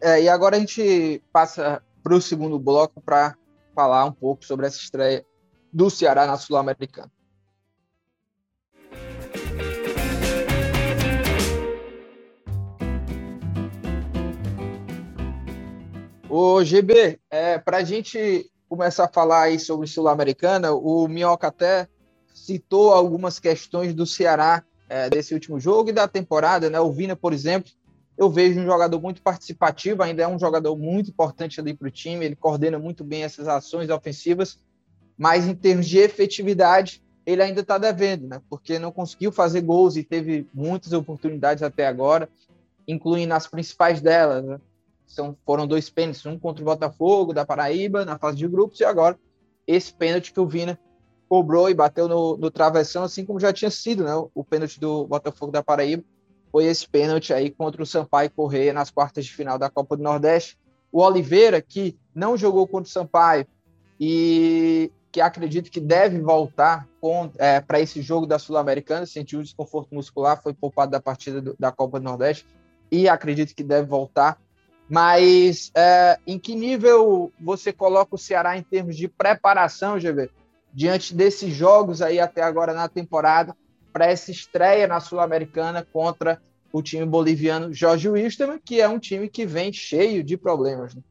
[0.00, 3.34] É, e agora a gente passa para o segundo bloco para
[3.78, 5.24] falar um pouco sobre essa estreia
[5.72, 7.12] do Ceará na Sul-Americana.
[16.28, 21.86] O GB, é, para a gente começar a falar aí sobre Sul-Americana, o Minhoca até
[22.34, 26.80] citou algumas questões do Ceará é, desse último jogo e da temporada, né?
[26.80, 27.70] O Vina, por exemplo,
[28.18, 31.90] eu vejo um jogador muito participativo, ainda é um jogador muito importante ali para o
[31.90, 34.58] time, ele coordena muito bem essas ações ofensivas,
[35.16, 38.42] mas em termos de efetividade, ele ainda está devendo, né?
[38.50, 42.28] Porque não conseguiu fazer gols e teve muitas oportunidades até agora,
[42.88, 44.60] incluindo as principais delas, né?
[45.06, 48.84] São, foram dois pênaltis, um contra o Botafogo da Paraíba na fase de grupos e
[48.84, 49.16] agora
[49.66, 50.78] esse pênalti que o Vina
[51.28, 54.12] cobrou e bateu no, no travessão, assim como já tinha sido, né?
[54.34, 56.02] O pênalti do Botafogo da Paraíba
[56.50, 60.02] foi esse pênalti aí contra o Sampaio Correia nas quartas de final da Copa do
[60.02, 60.58] Nordeste.
[60.90, 63.46] O Oliveira, que não jogou contra o Sampaio
[64.00, 66.86] e que acredito que deve voltar
[67.38, 71.72] é, para esse jogo da Sul-Americana, sentiu desconforto muscular, foi poupado da partida do, da
[71.72, 72.46] Copa do Nordeste
[72.90, 74.38] e acredito que deve voltar.
[74.88, 80.30] Mas é, em que nível você coloca o Ceará em termos de preparação, GB,
[80.72, 83.54] diante desses jogos aí até agora na temporada?
[83.92, 86.40] Para essa estreia na Sul-Americana contra
[86.72, 90.94] o time boliviano Jorge Wilstermann, que é um time que vem cheio de problemas.
[90.94, 91.02] Né?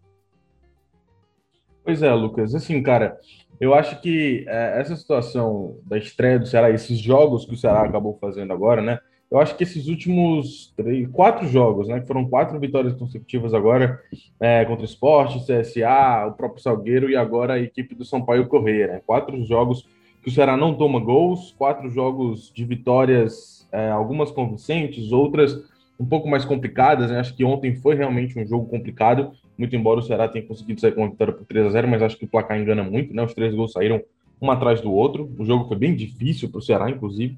[1.83, 2.53] Pois é, Lucas.
[2.53, 3.17] Assim, cara,
[3.59, 7.83] eu acho que é, essa situação da estreia do Ceará, esses jogos que o Ceará
[7.83, 8.99] acabou fazendo agora, né?
[9.29, 11.99] Eu acho que esses últimos três, quatro jogos, né?
[11.99, 14.01] Que foram quatro vitórias consecutivas agora
[14.39, 18.47] é, contra o Esporte, CSA, o próprio Salgueiro e agora a equipe do São Paulo
[18.47, 19.01] Correia, né?
[19.05, 19.85] Quatro jogos
[20.27, 25.57] que o Ceará não toma gols, quatro jogos de vitórias, é, algumas convincentes, outras
[25.97, 27.09] um pouco mais complicadas.
[27.09, 27.17] Né?
[27.17, 30.91] Acho que ontem foi realmente um jogo complicado, muito embora o Ceará tenha conseguido sair
[30.91, 33.23] com uma vitória por 3 a 0 mas acho que o placar engana muito, né?
[33.23, 34.03] Os três gols saíram
[34.41, 35.33] um atrás do outro.
[35.39, 37.37] O jogo foi bem difícil para o Ceará, inclusive.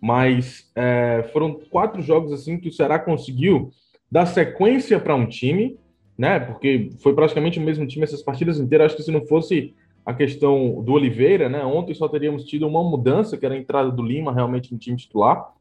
[0.00, 3.70] Mas é, foram quatro jogos assim que o Ceará conseguiu
[4.10, 5.76] dar sequência para um time
[6.16, 6.38] né?
[6.38, 8.86] Porque foi praticamente o mesmo time essas partidas inteiras.
[8.86, 11.64] Acho que se não fosse a questão do Oliveira, né?
[11.64, 14.96] Ontem só teríamos tido uma mudança, que era a entrada do Lima realmente no time
[14.96, 15.52] titular.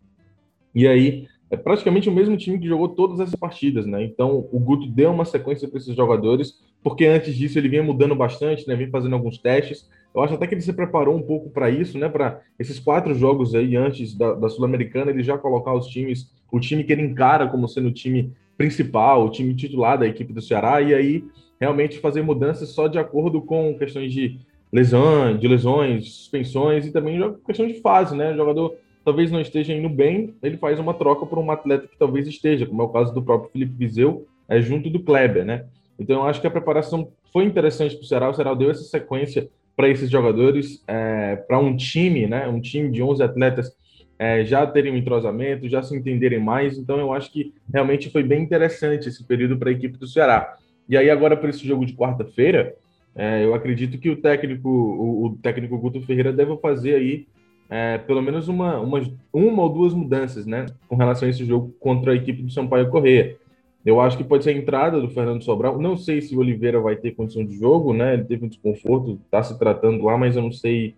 [0.73, 4.04] E aí é praticamente o mesmo time que jogou todas essas partidas, né?
[4.04, 8.15] Então o Guto deu uma sequência para esses jogadores, porque antes disso ele vinha mudando
[8.15, 8.75] bastante, né?
[8.75, 9.89] Vinha fazendo alguns testes.
[10.13, 12.10] Eu acho até que ele se preparou um pouco para isso, né?
[12.10, 16.60] Para esses quatro jogos aí antes da, da Sul-Americana, ele já colocar os times, o
[16.60, 20.41] time que ele encara como sendo o time principal, o time titular da equipe do
[20.41, 21.23] Ceará, e aí
[21.62, 24.39] realmente fazer mudanças só de acordo com questões de
[24.74, 28.32] lesões, de lesões, suspensões e também questão de fase, né?
[28.32, 31.97] O jogador talvez não esteja indo bem, ele faz uma troca por um atleta que
[31.97, 35.65] talvez esteja, como é o caso do próprio Felipe Viseu, é, junto do Kleber, né?
[36.00, 38.84] Então eu acho que a preparação foi interessante para o Ceará, o Ceará deu essa
[38.84, 42.47] sequência para esses jogadores, é, para um time, né?
[42.47, 43.71] Um time de 11 atletas
[44.17, 46.78] é, já terem um entrosamento, já se entenderem mais.
[46.78, 50.58] Então eu acho que realmente foi bem interessante esse período para a equipe do Ceará.
[50.91, 52.75] E aí agora para esse jogo de quarta-feira,
[53.15, 57.27] é, eu acredito que o técnico, o, o técnico Guto Ferreira deve fazer aí
[57.69, 59.01] é, pelo menos uma, uma,
[59.32, 62.89] uma ou duas mudanças, né, com relação a esse jogo contra a equipe do Sampaio
[62.89, 63.38] Correia.
[63.86, 65.80] Eu acho que pode ser a entrada do Fernando Sobral.
[65.80, 68.13] Não sei se o Oliveira vai ter condição de jogo, né?
[68.13, 70.93] Ele teve um desconforto, está se tratando lá, mas eu não sei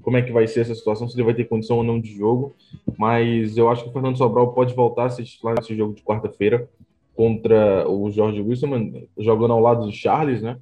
[0.00, 2.14] como é que vai ser essa situação, se ele vai ter condição ou não de
[2.16, 2.54] jogo.
[2.96, 6.02] Mas eu acho que o Fernando Sobral pode voltar a ser titular nesse jogo de
[6.02, 6.68] quarta-feira
[7.14, 10.56] contra o Jorge Wilson, jogando ao lado do Charles, né?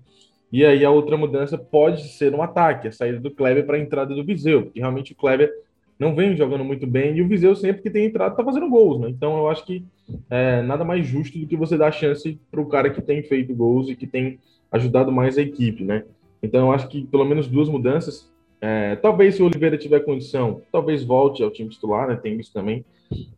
[0.53, 3.81] E aí a outra mudança pode ser um ataque, a saída do Kleber para a
[3.81, 5.53] entrada do Viseu, porque realmente o Kleber
[5.99, 8.99] não vem jogando muito bem e o Viseu sempre que tem entrado está fazendo gols,
[8.99, 9.09] né?
[9.11, 9.85] Então eu acho que
[10.29, 13.55] é nada mais justo do que você dar chance para o cara que tem feito
[13.55, 14.39] gols e que tem
[14.73, 16.05] ajudado mais a equipe, né?
[16.43, 18.31] Então eu acho que pelo menos duas mudanças.
[18.61, 22.17] É, talvez se o Oliveira tiver condição, talvez volte ao time titular, né?
[22.17, 22.85] Tem isso também.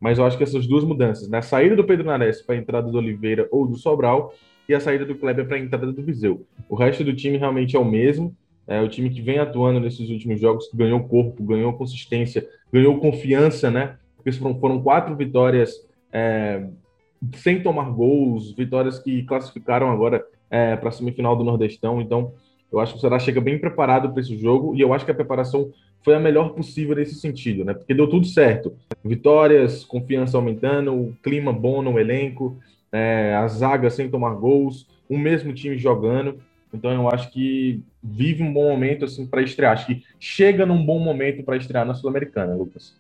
[0.01, 1.39] Mas eu acho que essas duas mudanças, né?
[1.39, 4.35] A saída do Pedro Nares para a entrada do Oliveira ou do Sobral
[4.69, 6.47] e a saída do Kleber para a entrada do Viseu.
[6.69, 8.37] O resto do time realmente é o mesmo.
[8.67, 12.99] É o time que vem atuando nesses últimos jogos, que ganhou corpo, ganhou consistência, ganhou
[12.99, 13.97] confiança, né?
[14.17, 16.69] Porque foram, foram quatro vitórias é,
[17.35, 22.01] sem tomar gols, vitórias que classificaram agora é, para a semifinal do Nordestão.
[22.01, 22.33] Então,
[22.73, 25.11] eu acho que o Ceará chega bem preparado para esse jogo e eu acho que
[25.11, 25.71] a preparação
[26.03, 27.75] foi a melhor possível nesse sentido, né?
[27.75, 28.75] Porque deu tudo certo.
[29.05, 32.57] Vitórias, confiança aumentando, o clima bom no elenco,
[32.91, 36.41] é, a zaga sem tomar gols, o mesmo time jogando.
[36.73, 39.73] Então eu acho que vive um bom momento assim para estrear.
[39.73, 42.97] Acho que chega num bom momento para estrear na Sul-Americana, Lucas.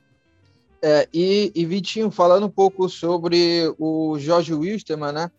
[0.85, 5.31] É, e, e, Vitinho, falando um pouco sobre o Jorge Wilstermann, né?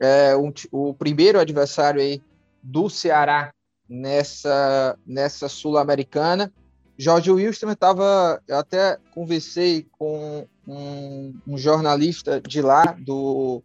[0.00, 2.20] É, um, o primeiro adversário aí
[2.62, 3.50] do Ceará
[3.88, 6.52] nessa, nessa Sul-Americana.
[6.96, 8.42] Jorge Wilstermann estava.
[8.46, 13.62] Eu até conversei com um, um jornalista de lá, do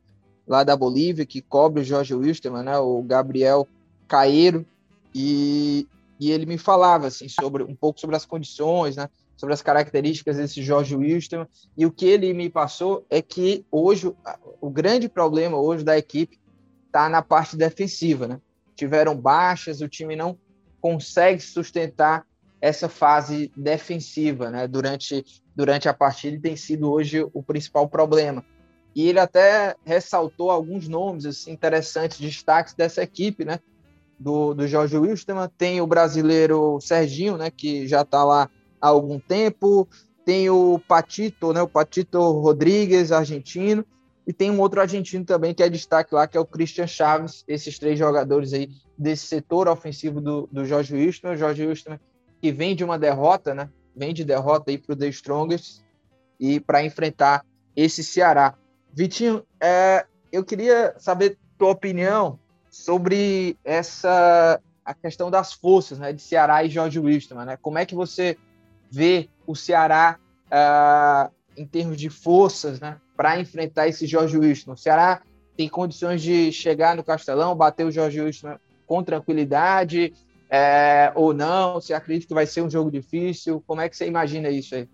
[0.48, 3.68] lá da Bolívia, que cobre o Jorge Wilstermann, né, o Gabriel
[4.08, 4.66] Caeiro,
[5.16, 5.88] e,
[6.20, 10.38] e ele me falava assim, sobre um pouco sobre as condições, né, sobre as características
[10.38, 14.14] desse Jorge Wilstermann, e o que ele me passou é que hoje
[14.60, 16.40] o grande problema hoje da equipe
[16.88, 18.40] está na parte defensiva, né?
[18.76, 20.38] Tiveram baixas, o time não
[20.82, 22.26] consegue sustentar
[22.60, 24.68] essa fase defensiva, né?
[24.68, 28.44] Durante durante a partida tem sido hoje o principal problema.
[28.96, 33.60] E ele até ressaltou alguns nomes assim, interessantes, destaques dessa equipe, né?
[34.20, 35.50] Do, do Jorge Wilstermann.
[35.58, 37.50] Tem o brasileiro Serginho, né?
[37.50, 39.88] Que já está lá há algum tempo.
[40.24, 41.62] Tem o Patito, né?
[41.62, 43.86] O Patito Rodrigues, argentino.
[44.26, 47.44] E tem um outro argentino também que é destaque lá, que é o Christian Chaves.
[47.48, 50.96] Esses três jogadores aí desse setor ofensivo do, do Jorge.
[50.96, 52.00] O Jorge Wilstermann
[52.44, 53.70] que vem de uma derrota, né?
[53.96, 55.82] Vem de derrota aí para o The Strongest
[56.38, 58.56] e para enfrentar esse Ceará.
[58.94, 62.38] Vitinho, é, eu queria saber tua opinião
[62.70, 67.58] sobre essa a questão das forças, né, de Ceará e Jorge Wilstermann, né?
[67.62, 68.38] Como é que você
[68.92, 74.76] vê o Ceará uh, em termos de forças, né, para enfrentar esse Jorge Wilstermann?
[74.76, 75.22] O Ceará
[75.56, 80.14] tem condições de chegar no Castelão, bater o Jorge Wilstermann com tranquilidade,
[80.50, 81.76] é, ou não?
[81.76, 83.64] Você acredita que vai ser um jogo difícil?
[83.66, 84.88] Como é que você imagina isso aí?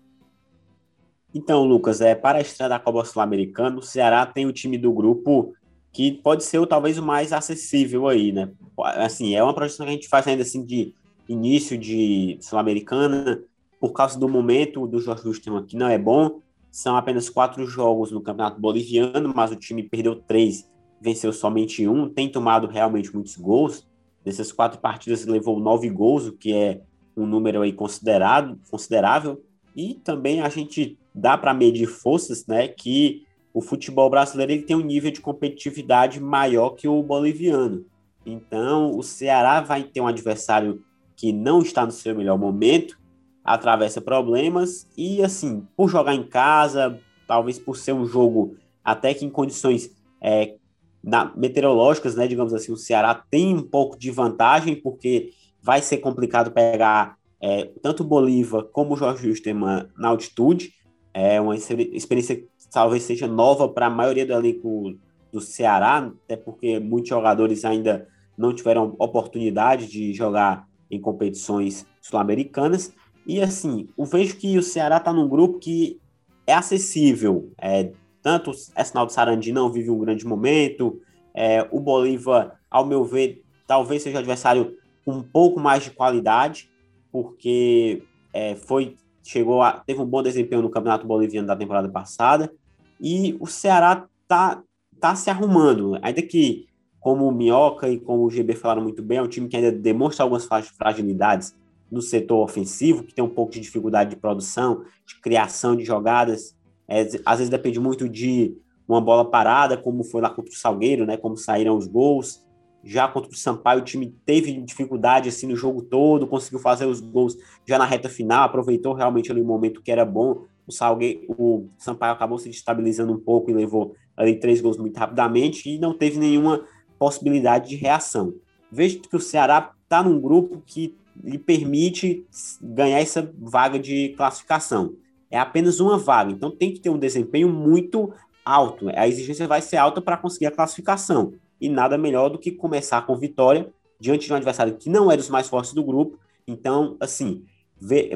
[1.34, 4.92] Então, Lucas, é, para a estreia da Copa Sul-Americana, o Ceará tem o time do
[4.92, 5.54] grupo
[5.92, 8.50] que pode ser talvez o mais acessível aí, né?
[8.96, 10.94] Assim, é uma projeção que a gente faz ainda assim de
[11.28, 13.42] início de Sul-Americana,
[13.78, 16.40] por causa do momento do Jorge Wilstermann, que não é bom.
[16.70, 22.08] São apenas quatro jogos no Campeonato Boliviano, mas o time perdeu três, venceu somente um,
[22.08, 23.88] tem tomado realmente muitos gols.
[24.24, 26.82] Dessas quatro partidas levou nove gols, o que é
[27.16, 29.42] um número aí considerado, considerável.
[29.74, 32.68] E também a gente dá para medir forças, né?
[32.68, 37.84] Que o futebol brasileiro ele tem um nível de competitividade maior que o boliviano.
[38.24, 40.84] Então, o Ceará vai ter um adversário
[41.16, 42.99] que não está no seu melhor momento,
[43.44, 49.24] atravessa problemas e, assim, por jogar em casa, talvez por ser um jogo até que
[49.24, 50.56] em condições é,
[51.02, 55.30] na, meteorológicas, né, digamos assim, o Ceará tem um pouco de vantagem, porque
[55.62, 60.72] vai ser complicado pegar é, tanto o Bolívar como o Jorge Wilstermann na altitude.
[61.12, 64.94] É uma experiência que talvez seja nova para a maioria do elenco
[65.32, 72.92] do Ceará, até porque muitos jogadores ainda não tiveram oportunidade de jogar em competições sul-americanas.
[73.30, 76.00] E assim, eu vejo que o Ceará está num grupo que
[76.44, 77.52] é acessível.
[77.56, 81.00] É, tanto o Sinal de Sarandi não vive um grande momento,
[81.32, 85.92] é, o Bolívar, ao meu ver, talvez seja um adversário com um pouco mais de
[85.92, 86.68] qualidade,
[87.12, 92.52] porque é, foi chegou a, teve um bom desempenho no Campeonato Boliviano da temporada passada,
[93.00, 94.60] e o Ceará tá,
[94.98, 96.66] tá se arrumando, ainda que
[96.98, 99.70] como o Minhoca e como o GB falaram muito bem, é um time que ainda
[99.70, 101.54] demonstra algumas fragilidades
[101.90, 106.54] no setor ofensivo, que tem um pouco de dificuldade de produção, de criação de jogadas,
[106.88, 111.06] é, às vezes depende muito de uma bola parada, como foi lá contra o Salgueiro,
[111.06, 112.44] né, como saíram os gols,
[112.82, 117.00] já contra o Sampaio, o time teve dificuldade assim no jogo todo, conseguiu fazer os
[117.00, 120.44] gols já na reta final, aproveitou realmente ali o momento que era bom.
[120.66, 124.96] O Salgueiro, o Sampaio acabou se destabilizando um pouco e levou ali três gols muito
[124.96, 126.64] rapidamente e não teve nenhuma
[126.98, 128.34] possibilidade de reação.
[128.72, 132.26] Vejo que o Ceará está num grupo que lhe permite
[132.60, 134.94] ganhar essa vaga de classificação.
[135.30, 138.12] É apenas uma vaga, então tem que ter um desempenho muito
[138.44, 138.88] alto.
[138.94, 143.02] A exigência vai ser alta para conseguir a classificação e nada melhor do que começar
[143.06, 143.68] com vitória
[144.00, 146.18] diante de um adversário que não é dos mais fortes do grupo.
[146.48, 147.44] Então, assim,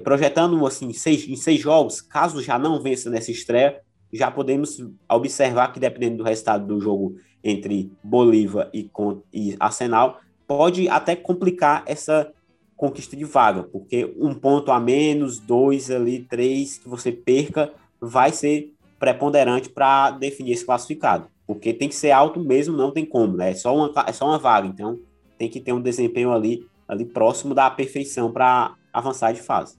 [0.02, 3.80] projetando assim, seis, em seis jogos, caso já não vença nessa estreia,
[4.12, 8.90] já podemos observar que, dependendo do resultado do jogo entre Bolívar e,
[9.32, 12.32] e Arsenal, pode até complicar essa
[12.76, 18.32] conquista de vaga, porque um ponto a menos, dois ali, três que você perca, vai
[18.32, 23.36] ser preponderante para definir esse classificado porque tem que ser alto mesmo, não tem como,
[23.36, 23.50] né?
[23.50, 24.98] É só uma, é só uma vaga, então
[25.38, 29.76] tem que ter um desempenho ali, ali próximo da perfeição para avançar de fase.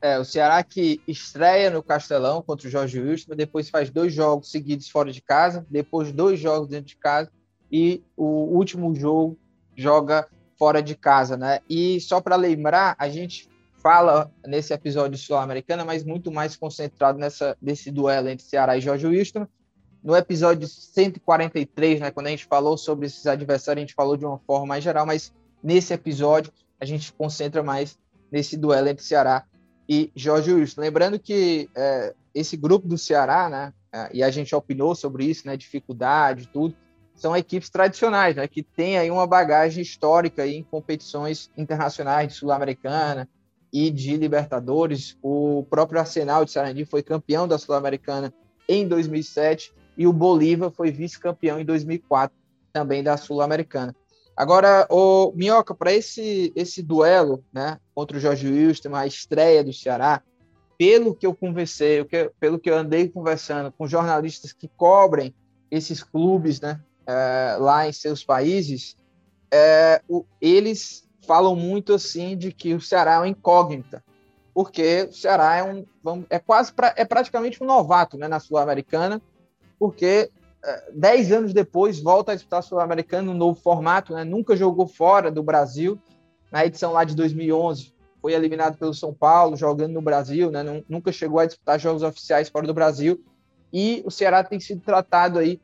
[0.00, 4.50] É, o Ceará que estreia no Castelão contra o Jorge Wilson, depois faz dois jogos
[4.50, 7.32] seguidos fora de casa, depois dois jogos dentro de casa
[7.72, 8.24] e o
[8.56, 9.36] último jogo
[9.74, 11.60] joga fora de casa, né?
[11.68, 13.48] E só para lembrar, a gente
[13.82, 19.06] fala nesse episódio sul-americana, mas muito mais concentrado nessa desse duelo entre Ceará e Jorge
[19.06, 19.46] Wilson,
[20.06, 24.24] no episódio 143, né, quando a gente falou sobre esses adversários, a gente falou de
[24.24, 27.98] uma forma mais geral, mas nesse episódio a gente concentra mais
[28.30, 29.44] nesse duelo entre Ceará
[29.88, 30.80] e Jorge Wilson.
[30.80, 35.44] Lembrando que é, esse grupo do Ceará, né, é, e a gente opinou sobre isso,
[35.44, 36.76] né, dificuldade, tudo,
[37.16, 42.34] são equipes tradicionais, né, que têm aí uma bagagem histórica aí em competições internacionais de
[42.34, 43.28] Sul-Americana
[43.72, 45.16] e de Libertadores.
[45.22, 48.32] O próprio Arsenal de Sarandi foi campeão da Sul-Americana
[48.68, 52.36] em 2007 e o Bolívar foi vice-campeão em 2004
[52.72, 53.96] também da Sul-Americana.
[54.36, 59.72] Agora, o Minhoca, para esse esse duelo, né, contra o Jorge Wilson, a estreia do
[59.72, 60.22] Ceará,
[60.76, 62.06] pelo que eu conversei,
[62.38, 65.34] pelo que eu andei conversando com jornalistas que cobrem
[65.70, 68.96] esses clubes, né, é, lá em seus países,
[69.52, 74.02] é, o, eles falam muito assim de que o Ceará é uma incógnita,
[74.54, 75.84] porque o Ceará é um,
[76.30, 79.20] é quase pra, é praticamente um novato, né, na Sul-Americana
[79.78, 80.30] porque
[80.64, 84.24] é, dez anos depois volta a disputar Sul-Americano no novo formato, né?
[84.24, 85.98] nunca jogou fora do Brasil,
[86.50, 90.62] na edição lá de 2011 foi eliminado pelo São Paulo, jogando no Brasil, né?
[90.88, 93.22] nunca chegou a disputar jogos oficiais fora do Brasil,
[93.72, 95.60] e o Ceará tem sido tratado aí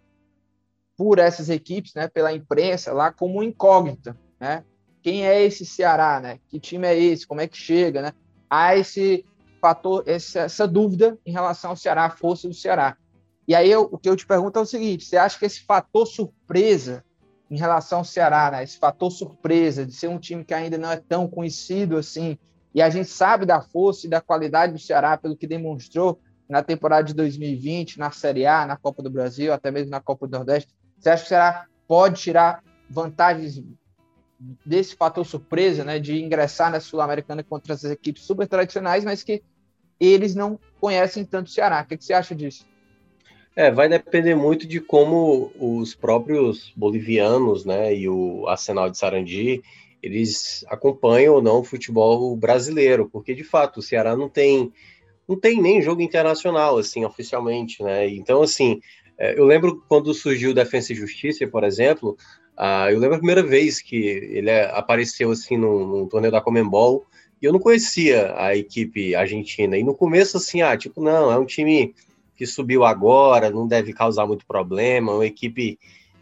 [0.96, 4.64] por essas equipes, né, pela imprensa lá como incógnita, né?
[5.02, 6.38] Quem é esse Ceará, né?
[6.48, 7.26] Que time é esse?
[7.26, 8.12] Como é que chega, né?
[8.48, 9.24] Há esse
[9.61, 12.96] fator, essa, essa dúvida em relação ao Ceará, a força do Ceará.
[13.46, 15.61] E aí eu, o que eu te pergunto é o seguinte: você acha que esse
[15.61, 17.05] fator surpresa
[17.50, 18.64] em relação ao Ceará, né?
[18.64, 22.38] esse fator surpresa de ser um time que ainda não é tão conhecido assim,
[22.74, 26.62] e a gente sabe da força e da qualidade do Ceará pelo que demonstrou na
[26.62, 30.36] temporada de 2020, na Série A, na Copa do Brasil, até mesmo na Copa do
[30.36, 30.72] Nordeste,
[31.03, 33.62] você acha que o Ceará pode tirar vantagens
[34.64, 39.42] desse fator surpresa, né, de ingressar na Sul-Americana contra as equipes super tradicionais, mas que
[40.00, 41.82] eles não conhecem tanto o Ceará?
[41.82, 42.66] O que, que você acha disso?
[43.55, 49.62] É, vai depender muito de como os próprios bolivianos, né, e o Arsenal de Sarandi,
[50.03, 54.72] eles acompanham ou não o futebol brasileiro, porque de fato o Ceará não tem
[55.28, 58.09] não tem nem jogo internacional assim oficialmente, né?
[58.09, 58.80] Então assim,
[59.19, 62.17] eu lembro quando surgiu Defensa e Justiça, por exemplo,
[62.59, 67.07] uh, eu lembro a primeira vez que ele apareceu assim num, num torneio da Comembol,
[67.41, 69.77] e eu não conhecia a equipe argentina.
[69.77, 71.93] E no começo, assim, ah, tipo, não, é um time
[72.37, 75.77] que subiu agora, não deve causar muito problema, uma equipe,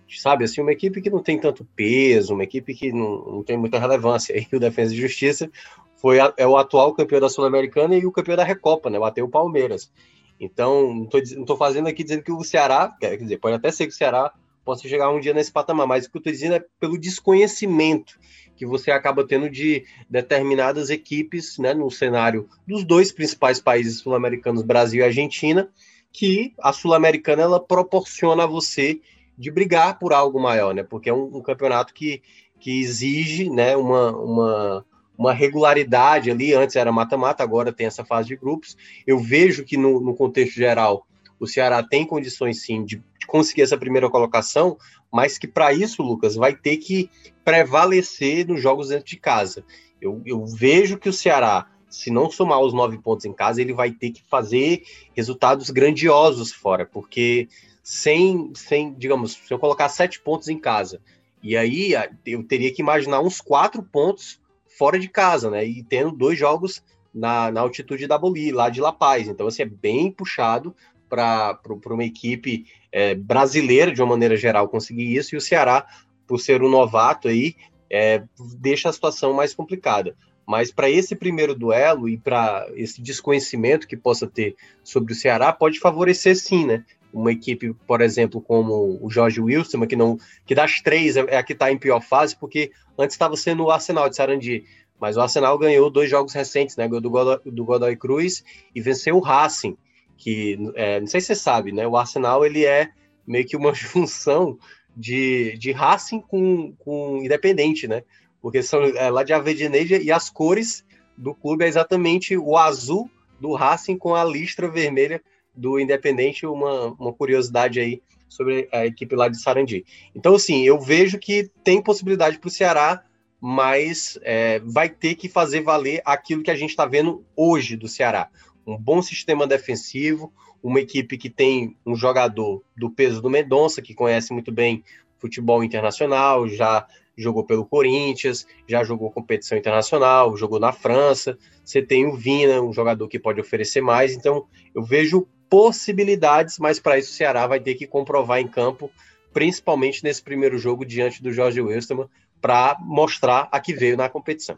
[0.09, 3.59] sabe, assim, uma equipe que não tem tanto peso, uma equipe que não, não tem
[3.59, 4.34] muita relevância.
[4.51, 5.51] E o Defesa e Justiça
[5.97, 8.99] foi a, é o atual campeão da Sul-Americana e o campeão da Recopa, né?
[8.99, 9.93] Bateu o Palmeiras.
[10.41, 13.93] Então, não estou fazendo aqui dizendo que o Ceará, quer dizer, pode até ser que
[13.93, 14.32] o Ceará
[14.64, 18.18] possa chegar um dia nesse patamar, mas o que eu estou dizendo é pelo desconhecimento
[18.57, 24.62] que você acaba tendo de determinadas equipes, né, no cenário dos dois principais países sul-americanos,
[24.62, 25.70] Brasil e Argentina,
[26.12, 29.01] que a sul-americana ela proporciona a você
[29.36, 30.82] de brigar por algo maior, né?
[30.82, 32.22] Porque é um, um campeonato que,
[32.59, 34.86] que exige, né, uma, uma,
[35.20, 36.54] uma regularidade ali.
[36.54, 38.74] Antes era mata-mata, agora tem essa fase de grupos.
[39.06, 41.06] Eu vejo que no, no contexto geral
[41.38, 44.78] o Ceará tem condições sim de, conseguir essa primeira colocação,
[45.12, 47.10] mas que para isso, Lucas, vai ter que
[47.44, 49.62] prevalecer nos jogos dentro de casa.
[50.00, 53.74] Eu, eu vejo que o Ceará, se não somar os nove pontos em casa, ele
[53.74, 54.82] vai ter que fazer
[55.14, 57.46] resultados grandiosos fora, porque
[57.82, 61.00] sem, sem digamos, se eu colocar sete pontos em casa,
[61.42, 61.92] e aí
[62.26, 64.39] eu teria que imaginar uns quatro pontos
[64.80, 65.62] fora de casa, né?
[65.62, 69.28] E tendo dois jogos na, na altitude da Bolívia, lá de La Paz.
[69.28, 70.74] Então, assim, é bem puxado
[71.06, 71.60] para
[71.90, 75.86] uma equipe é, brasileira, de uma maneira geral, conseguir isso, e o Ceará,
[76.26, 77.56] por ser um novato aí,
[77.90, 78.22] é,
[78.58, 80.16] deixa a situação mais complicada.
[80.46, 85.52] Mas para esse primeiro duelo e para esse desconhecimento que possa ter sobre o Ceará,
[85.52, 86.86] pode favorecer sim, né?
[87.12, 91.42] Uma equipe, por exemplo, como o Jorge Wilson, que não, que das três é a
[91.42, 94.64] que está em pior fase, porque antes estava sendo o Arsenal de Sarandi,
[95.00, 96.86] mas o Arsenal ganhou dois jogos recentes, né?
[96.86, 98.44] Ganhou do Godoy, do Godoy Cruz
[98.74, 99.76] e venceu o Racing
[100.20, 101.86] que é, não sei se você sabe, né?
[101.86, 102.90] O Arsenal ele é
[103.26, 104.58] meio que uma junção
[104.94, 108.04] de, de Racing com, com Independente, né?
[108.40, 110.84] Porque são é, lá de Avejaneja e as cores
[111.16, 115.22] do clube é exatamente o azul do Racing com a listra vermelha
[115.61, 119.84] do Independente, uma, uma curiosidade aí sobre a equipe lá de Sarandi.
[120.14, 123.04] Então, assim, eu vejo que tem possibilidade para o Ceará,
[123.40, 127.88] mas é, vai ter que fazer valer aquilo que a gente está vendo hoje do
[127.88, 128.30] Ceará
[128.66, 130.32] um bom sistema defensivo,
[130.62, 134.84] uma equipe que tem um jogador do peso do Mendonça, que conhece muito bem
[135.18, 136.86] futebol internacional, já
[137.16, 141.36] jogou pelo Corinthians, já jogou competição internacional, jogou na França.
[141.64, 144.14] Você tem o Vina, um jogador que pode oferecer mais.
[144.14, 148.88] Então, eu vejo possibilidades, mas para isso o Ceará vai ter que comprovar em campo,
[149.32, 152.09] principalmente nesse primeiro jogo diante do Jorge Wilstermann,
[152.40, 154.57] para mostrar a que veio na competição.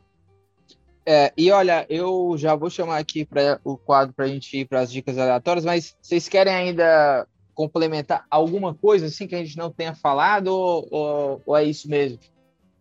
[1.05, 4.66] É, e olha, eu já vou chamar aqui para o quadro para a gente ir
[4.66, 9.57] para as dicas aleatórias, mas vocês querem ainda complementar alguma coisa assim que a gente
[9.57, 12.18] não tenha falado ou, ou, ou é isso mesmo?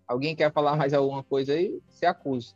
[0.07, 1.79] Alguém quer falar mais alguma coisa aí?
[1.87, 2.53] Se acusa.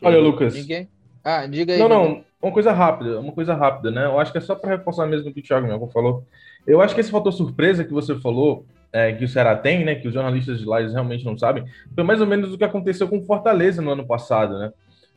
[0.00, 0.54] Olha, Lucas.
[0.54, 0.88] Ninguém?
[1.24, 1.78] Ah, diga aí.
[1.78, 4.04] Não, não, uma coisa rápida, uma coisa rápida, né?
[4.04, 6.24] Eu acho que é só para reforçar mesmo o que o Thiago Melco falou.
[6.66, 9.94] Eu acho que esse fator surpresa que você falou é, que o Ceará tem, né,
[9.94, 11.64] que os jornalistas de lá realmente não sabem,
[11.94, 14.72] foi mais ou menos o que aconteceu com Fortaleza no ano passado, né?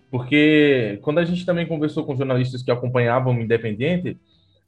[0.09, 4.17] Porque quando a gente também conversou com jornalistas que acompanhavam o Independente,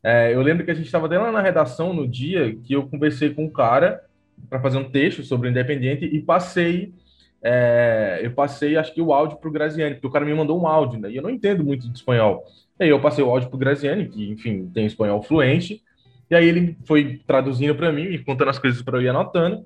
[0.01, 2.87] é, eu lembro que a gente estava até lá na redação no dia que eu
[2.87, 4.03] conversei com um cara
[4.49, 6.93] para fazer um texto sobre o Independente e passei,
[7.43, 10.59] é, eu passei acho que o áudio para o Graziani, porque o cara me mandou
[10.59, 11.11] um áudio, né?
[11.11, 12.45] E eu não entendo muito de espanhol.
[12.79, 15.83] E aí eu passei o áudio para o Graziani, que enfim tem espanhol fluente,
[16.31, 19.65] e aí ele foi traduzindo para mim, contando as coisas para eu ir anotando.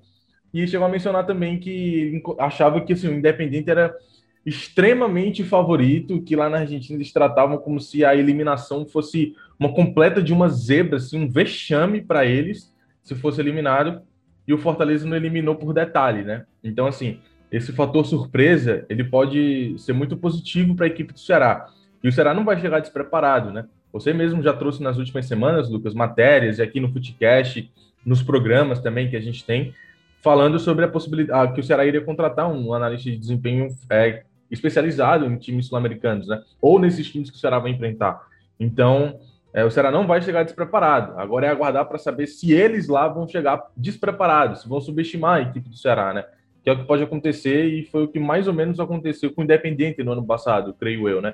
[0.51, 3.95] E chegou a mencionar também que achava que assim, o Independente era
[4.43, 10.23] extremamente favorito, que lá na Argentina eles tratavam como se a eliminação fosse uma completa
[10.23, 12.73] de uma zebra, assim, um vexame para eles,
[13.03, 14.01] se fosse eliminado,
[14.47, 16.45] e o Fortaleza não eliminou por detalhe, né?
[16.63, 17.19] Então, assim,
[17.51, 21.67] esse fator surpresa, ele pode ser muito positivo para a equipe do Ceará.
[22.03, 23.65] E o Ceará não vai chegar despreparado, né?
[23.91, 27.71] Você mesmo já trouxe nas últimas semanas, Lucas, matérias, e aqui no Footcast,
[28.05, 29.73] nos programas também que a gente tem,
[30.21, 35.25] falando sobre a possibilidade que o Ceará iria contratar um analista de desempenho é, especializado
[35.25, 36.41] em times sul-americanos, né?
[36.61, 38.27] Ou nesses times que o Ceará vai enfrentar.
[38.59, 39.19] Então,
[39.53, 41.17] é, o Ceará não vai chegar despreparado.
[41.19, 45.41] Agora é aguardar para saber se eles lá vão chegar despreparados, se vão subestimar a
[45.41, 46.25] equipe do Ceará, né?
[46.67, 49.39] Que é o que pode acontecer e foi o que mais ou menos aconteceu com
[49.39, 51.33] o Independente no ano passado, creio eu, né?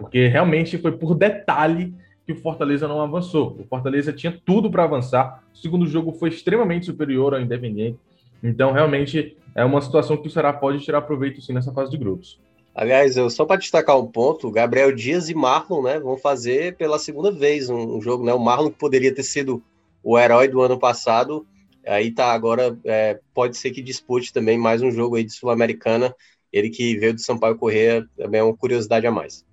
[0.00, 1.94] porque realmente foi por detalhe
[2.24, 3.56] que o Fortaleza não avançou.
[3.60, 5.44] O Fortaleza tinha tudo para avançar.
[5.52, 7.98] O segundo jogo foi extremamente superior ao Independente.
[8.42, 11.98] Então, realmente, é uma situação que o Ceará pode tirar proveito sim nessa fase de
[11.98, 12.40] grupos.
[12.74, 16.98] Aliás, eu só para destacar um ponto, Gabriel Dias e Marlon, né, vão fazer pela
[16.98, 18.32] segunda vez um, um, jogo, né?
[18.32, 19.62] O Marlon que poderia ter sido
[20.02, 21.44] o herói do ano passado,
[21.86, 26.14] aí tá agora, é, pode ser que dispute também mais um jogo aí de Sul-Americana,
[26.52, 29.44] ele que veio do Sampaio Correia, também é uma curiosidade a mais.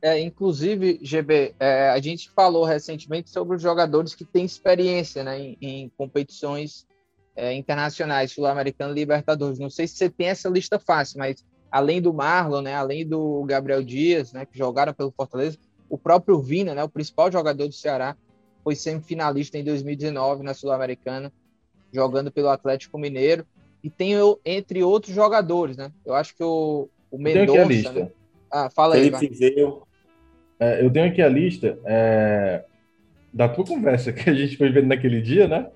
[0.00, 5.40] É, inclusive, GB, é, a gente falou recentemente sobre os jogadores que têm experiência né,
[5.40, 6.86] em, em competições
[7.34, 9.58] é, internacionais, Sul-Americano e Libertadores.
[9.58, 13.44] Não sei se você tem essa lista fácil, mas além do Marlon, né, além do
[13.44, 15.58] Gabriel Dias, né, que jogaram pelo Fortaleza,
[15.88, 18.16] o próprio Vina, né, o principal jogador do Ceará,
[18.62, 21.32] foi semifinalista em 2019 na Sul-Americana,
[21.92, 23.44] jogando pelo Atlético Mineiro.
[23.82, 24.14] E tem,
[24.44, 25.92] entre outros jogadores, né?
[26.04, 27.92] Eu acho que o, o Mendonça...
[27.92, 28.10] Né?
[28.50, 29.82] Ah, fala Felipe aí, Fizeu.
[30.58, 32.64] É, eu tenho aqui a lista é,
[33.32, 35.68] da tua conversa que a gente foi vendo naquele dia, né?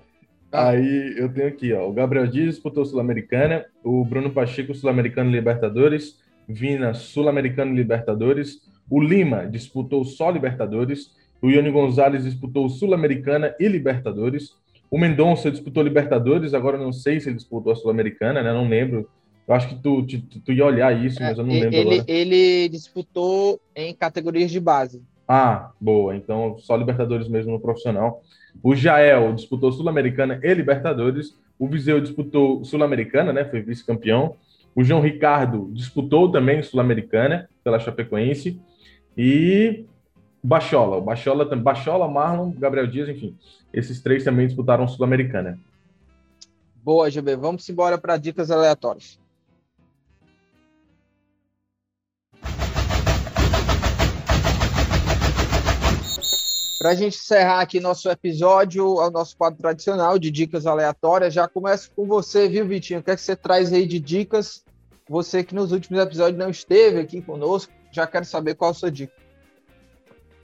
[0.51, 0.69] Ah.
[0.69, 6.19] Aí eu tenho aqui, ó, o Gabriel Dias disputou Sul-Americana, o Bruno Pacheco Sul-Americano Libertadores,
[6.47, 14.55] Vina Sul-Americano Libertadores, o Lima disputou só Libertadores, o Ione Gonzalez disputou Sul-Americana e Libertadores,
[14.93, 18.53] o Mendonça disputou Libertadores, agora não sei se ele disputou a Sul-Americana, né?
[18.53, 19.09] Não lembro
[19.47, 22.05] eu acho que tu, tu, tu ia olhar isso, mas eu não lembro ele, agora.
[22.07, 25.03] Ele disputou em categorias de base.
[25.27, 26.15] Ah, boa.
[26.15, 28.21] Então, só Libertadores mesmo no profissional.
[28.61, 31.37] O Jael disputou Sul-Americana e Libertadores.
[31.59, 33.43] O Viseu disputou Sul-Americana, né?
[33.43, 34.35] Foi vice-campeão.
[34.73, 38.59] O João Ricardo disputou também Sul-Americana pela Chapecoense.
[39.17, 39.85] E
[40.43, 40.97] Bachola.
[40.97, 43.37] O Bachola, Bachola, Marlon, Gabriel Dias, enfim.
[43.71, 45.57] Esses três também disputaram Sul-Americana.
[46.83, 47.37] Boa, GB.
[47.37, 49.17] Vamos embora para dicas aleatórias.
[56.77, 61.47] Para a gente encerrar aqui nosso episódio, o nosso quadro tradicional de dicas aleatórias, já
[61.47, 62.99] começo com você, viu, Vitinho?
[62.99, 64.65] O que, é que você traz aí de dicas?
[65.07, 68.91] Você que nos últimos episódios não esteve aqui conosco, já quero saber qual a sua
[68.91, 69.22] dica.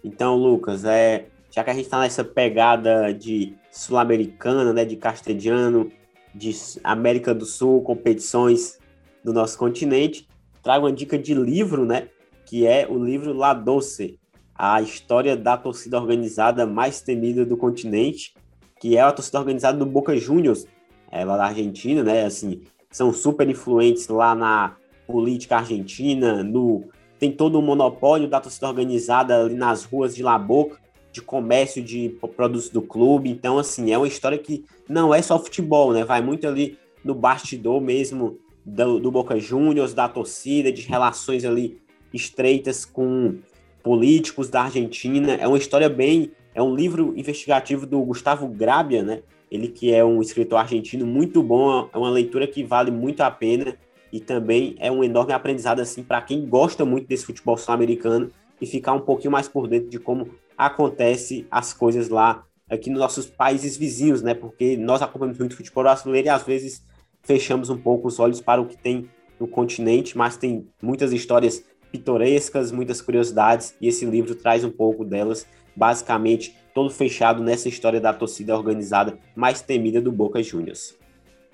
[0.03, 5.91] Então, Lucas, é, já que a gente está nessa pegada de sul-americana, né, de castelhano,
[6.33, 6.51] de
[6.83, 8.79] América do Sul, competições
[9.23, 10.27] do nosso continente,
[10.61, 12.09] trago uma dica de livro, né,
[12.45, 14.19] que é o livro La Doce,
[14.55, 18.33] a história da torcida organizada mais temida do continente,
[18.79, 20.65] que é a torcida organizada do Boca Juniors,
[21.11, 22.25] é, lá da Argentina, né?
[22.25, 24.75] Assim, são super influentes lá na
[25.07, 26.89] política argentina, no
[27.19, 30.79] tem todo o monopólio da torcida organizada ali nas ruas de La Boca,
[31.11, 33.29] de comércio de produtos do clube.
[33.29, 36.05] Então, assim, é uma história que não é só futebol, né?
[36.05, 41.81] Vai muito ali no bastidor mesmo do, do Boca Juniors, da torcida, de relações ali
[42.13, 43.37] estreitas com
[43.83, 45.33] políticos da Argentina.
[45.33, 46.31] É uma história bem.
[46.55, 49.21] É um livro investigativo do Gustavo Grabia, né?
[49.51, 53.31] Ele que é um escritor argentino muito bom, é uma leitura que vale muito a
[53.31, 53.75] pena
[54.11, 58.31] e também é um enorme aprendizado assim para quem gosta muito desse futebol sul-americano
[58.61, 62.99] e ficar um pouquinho mais por dentro de como acontece as coisas lá aqui nos
[62.99, 64.33] nossos países vizinhos, né?
[64.33, 66.83] Porque nós acompanhamos muito futebol brasileiro e às vezes
[67.23, 71.63] fechamos um pouco os olhos para o que tem no continente, mas tem muitas histórias
[71.91, 77.99] pitorescas, muitas curiosidades, e esse livro traz um pouco delas, basicamente todo fechado nessa história
[77.99, 80.95] da torcida organizada mais temida do Boca Juniors.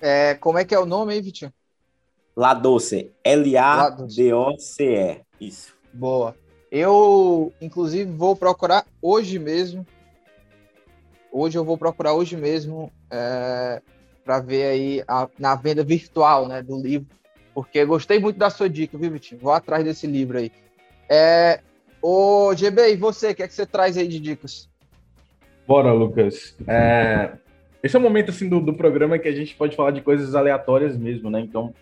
[0.00, 1.52] É, como é que é o nome aí, Vitinho?
[2.36, 5.74] La Doce, L-A-D-O-C-E, isso.
[5.92, 6.36] Boa.
[6.70, 9.86] Eu, inclusive, vou procurar hoje mesmo.
[11.32, 13.80] Hoje eu vou procurar hoje mesmo é,
[14.24, 17.16] para ver aí a, na venda virtual né, do livro
[17.56, 19.40] porque gostei muito da sua dica, viu, Vitinho?
[19.40, 20.52] Vou atrás desse livro aí.
[21.08, 21.60] É,
[22.02, 24.68] ô, GB, e você, o que é que você traz aí de dicas?
[25.66, 26.54] Bora, Lucas.
[26.68, 27.32] É,
[27.82, 30.34] esse é o momento assim do, do programa que a gente pode falar de coisas
[30.34, 31.40] aleatórias mesmo, né?
[31.40, 31.72] Então,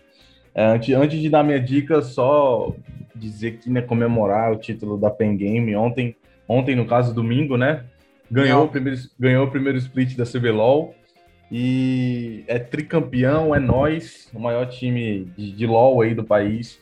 [0.55, 2.73] antes, antes de dar minha dica, só
[3.15, 6.15] dizer que né, comemorar o título da Pen Game ontem,
[6.47, 7.83] ontem no caso domingo, né?
[8.29, 10.95] Ganhou o primeiro, ganhou o primeiro split da CBLOL.
[11.51, 16.79] E é tricampeão, é nós, o maior time de, de LoL aí do país.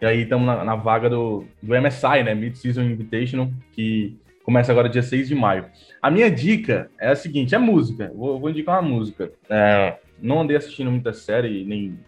[0.00, 2.34] E aí estamos na, na, vaga do, do MSI, né?
[2.34, 5.66] Mid-Season Invitational, que começa agora dia 6 de maio.
[6.00, 8.10] A minha dica é a seguinte: é música.
[8.14, 9.30] Vou, vou indicar uma música.
[9.50, 11.98] É, não andei assistindo muita série, nem,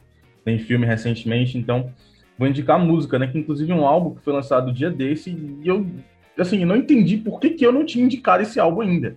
[0.48, 1.92] nem filme recentemente, então
[2.38, 3.26] vou indicar música, né?
[3.26, 5.86] Que inclusive é um álbum que foi lançado dia desse, e eu
[6.38, 9.16] assim, não entendi por que, que eu não tinha indicado esse álbum ainda.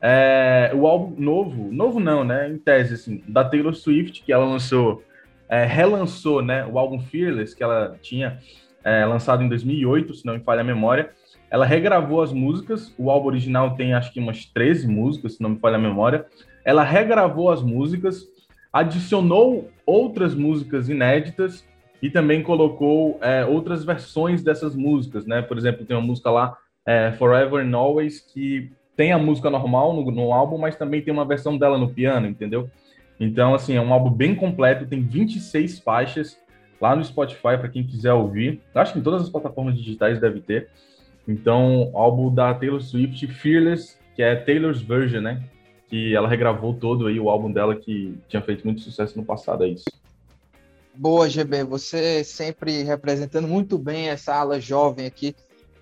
[0.00, 2.50] É, o álbum novo, novo não, né?
[2.50, 5.02] Em tese, assim, da Taylor Swift, que ela lançou,
[5.48, 6.66] é, relançou, né?
[6.66, 8.38] O álbum Fearless, que ela tinha
[8.84, 11.10] é, lançado em 2008, se não me falha a memória.
[11.50, 15.50] Ela regravou as músicas, o álbum original tem acho que umas 13 músicas, se não
[15.50, 16.26] me falha a memória.
[16.64, 18.26] Ela regravou as músicas,
[18.72, 21.66] adicionou outras músicas inéditas
[22.00, 25.42] e também colocou é, outras versões dessas músicas, né?
[25.42, 29.92] Por exemplo, tem uma música lá, é, Forever and Always, que tem a música normal
[29.94, 32.68] no, no álbum, mas também tem uma versão dela no piano, entendeu?
[33.20, 36.40] Então, assim, é um álbum bem completo, tem 26 faixas
[36.80, 38.60] lá no Spotify para quem quiser ouvir.
[38.74, 40.68] Acho que em todas as plataformas digitais deve ter.
[41.28, 45.40] Então, álbum da Taylor Swift, Fearless, que é Taylor's Version, né?
[45.92, 49.62] Que ela regravou todo aí o álbum dela que tinha feito muito sucesso no passado,
[49.62, 49.84] é isso.
[50.94, 55.36] Boa, GB, você sempre representando muito bem essa ala jovem aqui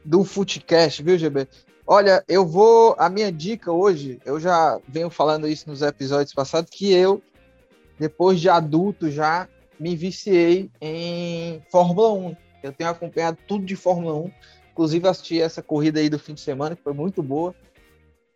[0.05, 1.47] do Footcast, viu, GB?
[1.87, 2.97] Olha, eu vou.
[2.99, 7.23] A minha dica hoje, eu já venho falando isso nos episódios passados, que eu,
[7.97, 9.49] depois de adulto, já
[9.79, 12.37] me viciei em Fórmula 1.
[12.65, 14.31] Eu tenho acompanhado tudo de Fórmula 1.
[14.73, 17.55] Inclusive, assisti essa corrida aí do fim de semana, que foi muito boa.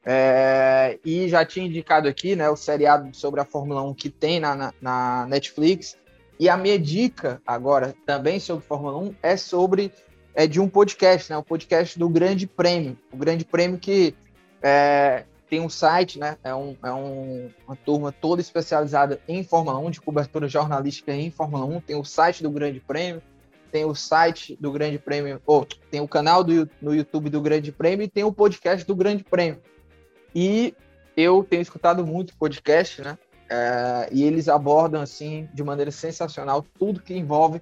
[0.07, 4.39] É, e já tinha indicado aqui né, o seriado sobre a Fórmula 1 que tem
[4.39, 5.97] na, na, na Netflix.
[6.39, 9.93] E a minha dica agora, também sobre Fórmula 1, é sobre
[10.35, 11.39] é de um podcast, né?
[11.39, 12.99] O podcast do Grande Prêmio.
[13.13, 14.15] O Grande Prêmio que
[14.61, 16.37] é, tem um site, né?
[16.43, 21.31] É, um, é um, uma turma toda especializada em Fórmula 1, de cobertura jornalística em
[21.31, 21.81] Fórmula 1.
[21.83, 23.23] Tem o site do Grande Prêmio,
[23.71, 27.71] tem o site do Grande Prêmio, ou tem o canal do, no YouTube do Grande
[27.71, 29.61] Prêmio e tem o podcast do Grande Prêmio.
[30.35, 30.75] E
[31.17, 33.19] eu tenho escutado muito podcast, né?
[33.49, 37.61] É, e eles abordam assim de maneira sensacional tudo que envolve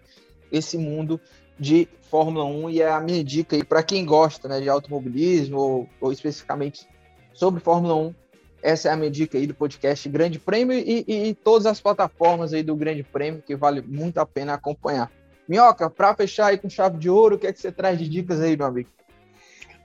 [0.50, 1.20] esse mundo
[1.58, 5.58] de Fórmula 1 e é a minha dica aí para quem gosta né, de automobilismo
[5.58, 6.86] ou, ou, especificamente
[7.32, 8.14] sobre Fórmula 1.
[8.62, 11.80] Essa é a minha dica aí do podcast Grande Prêmio e, e, e todas as
[11.80, 15.10] plataformas aí do Grande Prêmio que vale muito a pena acompanhar.
[15.48, 18.08] Minhoca, para fechar aí com chave de ouro, o que é que você traz de
[18.08, 18.88] dicas aí, meu amigo?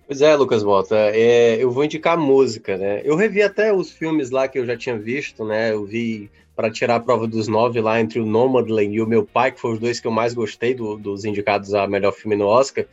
[0.08, 3.02] Pois é, Lucas Mota, é, eu vou indicar música, né?
[3.04, 5.74] Eu revi até os filmes lá que eu já tinha visto, né?
[5.74, 9.26] Eu vi para tirar a prova dos nove lá entre o Nomadland e o Meu
[9.26, 12.38] Pai, que foram os dois que eu mais gostei do, dos indicados a melhor filme
[12.38, 12.86] no Oscar,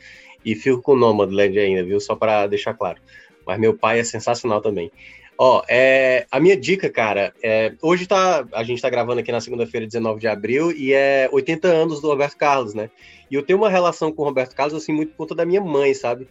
[0.43, 2.01] e fico com o Nomadland ainda, viu?
[2.01, 2.99] Só para deixar claro.
[3.47, 4.91] Mas Meu Pai é sensacional também.
[5.37, 9.39] Ó, é, a minha dica, cara, é, hoje tá, a gente tá gravando aqui na
[9.39, 12.89] segunda-feira, 19 de abril, e é 80 anos do Roberto Carlos, né?
[13.31, 15.61] E eu tenho uma relação com o Roberto Carlos, assim, muito por conta da minha
[15.61, 16.27] mãe, sabe?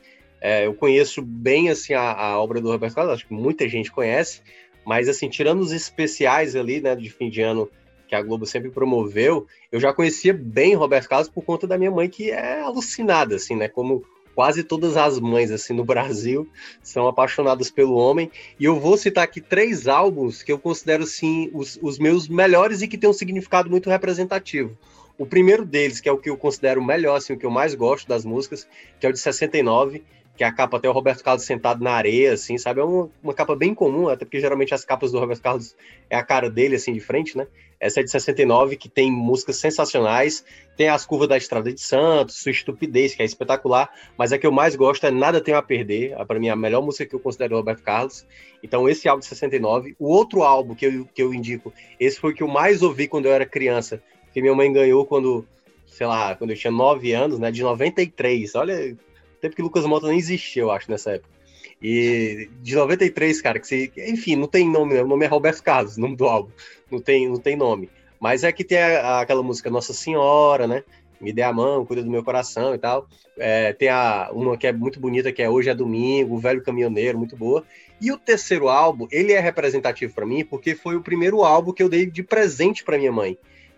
[0.47, 3.91] É, eu conheço bem assim a, a, obra do Roberto Carlos, acho que muita gente
[3.91, 4.43] conhece,
[4.85, 7.67] mas assim, tirando os especiais ali, né, de fim de ano
[8.07, 11.91] que a Globo sempre promoveu, eu já conhecia bem Roberto Carlos por conta da minha
[11.91, 16.47] mãe, que é alucinada, assim, né, como quase todas as mães assim no Brasil
[16.83, 18.31] são apaixonadas pelo homem.
[18.61, 22.83] E eu vou citar aqui três álbuns que eu considero sim os, os meus melhores
[22.83, 24.77] e que têm um significado muito representativo.
[25.17, 27.75] O primeiro deles, que é o que eu considero melhor, assim, o que eu mais
[27.75, 28.69] gosto das músicas,
[29.01, 30.03] que é o de 69,
[30.37, 32.81] que a capa até o Roberto Carlos sentado na areia, assim, sabe?
[32.81, 35.77] É uma, uma, capa bem comum, até porque geralmente as capas do Roberto Carlos
[36.11, 37.47] é a cara dele, assim, de frente, né?
[37.79, 40.45] Essa é de 69, que tem músicas sensacionais,
[40.77, 44.47] tem as curvas da Estrada de Santos, Sua Estupidez, que é espetacular, mas a que
[44.47, 47.21] eu mais gosto é Nada Tenho a Perder, para mim a melhor música que eu
[47.21, 48.27] considero do Roberto Carlos.
[48.63, 49.95] Então esse álbum de 69.
[49.99, 53.07] O outro álbum que eu, que eu indico, esse foi o que eu mais ouvi
[53.07, 55.47] quando eu era criança, que minha mãe ganhou quando,
[55.87, 58.55] sei lá, quando eu tinha 9 anos, né, de 93.
[58.55, 58.97] Olha
[59.45, 61.35] tempo que Lucas Mota nem existia, eu acho, nessa época.
[61.83, 65.03] E de 93, cara, que se, enfim, não tem nome, né?
[65.03, 66.51] O nome é Roberto Carlos, o nome do álbum.
[66.91, 67.91] Não tem, não tem nome.
[68.19, 70.83] Mas é que tem a, aquela música Nossa Senhora, né?
[71.21, 73.07] Me dê a mão, cuida do meu coração e tal.
[73.37, 76.63] É, tem a, uma que é muito bonita, que é Hoje é Domingo, O Velho
[76.63, 77.63] Caminhoneiro, muito boa.
[78.01, 81.83] E o terceiro álbum, ele é representativo para mim, porque foi o primeiro álbum que
[81.83, 83.37] eu dei de presente para minha mãe,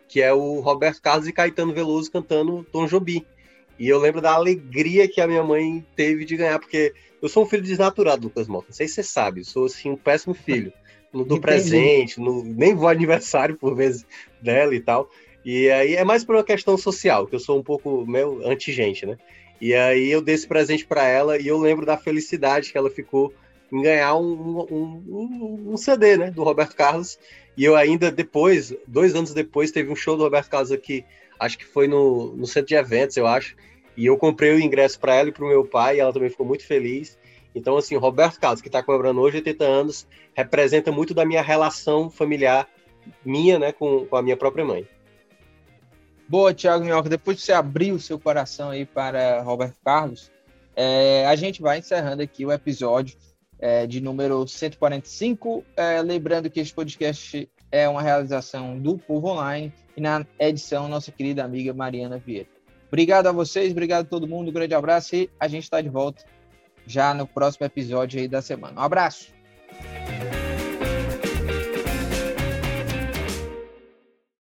[0.09, 3.25] que é o Roberto Carlos e Caetano Veloso cantando Tom Jobim.
[3.79, 7.45] E eu lembro da alegria que a minha mãe teve de ganhar, porque eu sou
[7.45, 8.66] um filho desnaturado, Lucas Mota.
[8.68, 10.72] Não sei se você sabe, eu sou assim, um péssimo filho.
[11.12, 14.05] No do presente, no, nem vou aniversário por vezes
[14.43, 15.09] dela e tal.
[15.45, 19.07] E aí é mais por uma questão social, que eu sou um pouco meio anti-gente,
[19.07, 19.16] né?
[19.61, 22.91] E aí eu dei esse presente para ela e eu lembro da felicidade que ela
[22.91, 23.33] ficou
[23.72, 27.18] em ganhar um, um, um, um, CD, né, do Roberto Carlos.
[27.57, 31.05] E eu ainda depois, dois anos depois, teve um show do Roberto Carlos aqui
[31.39, 33.57] acho que foi no, no centro de eventos, eu acho.
[33.97, 36.28] E eu comprei o ingresso para ela e para o meu pai, e ela também
[36.28, 37.18] ficou muito feliz.
[37.55, 42.11] Então, assim, Roberto Carlos, que está comemorando hoje 80 anos, representa muito da minha relação
[42.11, 42.68] familiar,
[43.24, 44.87] minha, né, com, com a minha própria mãe.
[46.28, 47.09] Boa, Thiago Minhoca.
[47.09, 50.30] Depois que você abrir o seu coração aí para Roberto Carlos,
[50.74, 53.16] é, a gente vai encerrando aqui o episódio
[53.59, 55.64] é, de número 145.
[55.76, 61.11] É, lembrando que este podcast é uma realização do Povo Online e na edição nossa
[61.11, 62.49] querida amiga Mariana Vieira.
[62.88, 65.88] Obrigado a vocês, obrigado a todo mundo, um grande abraço e a gente está de
[65.88, 66.24] volta
[66.86, 68.80] já no próximo episódio aí da semana.
[68.80, 69.34] Um abraço!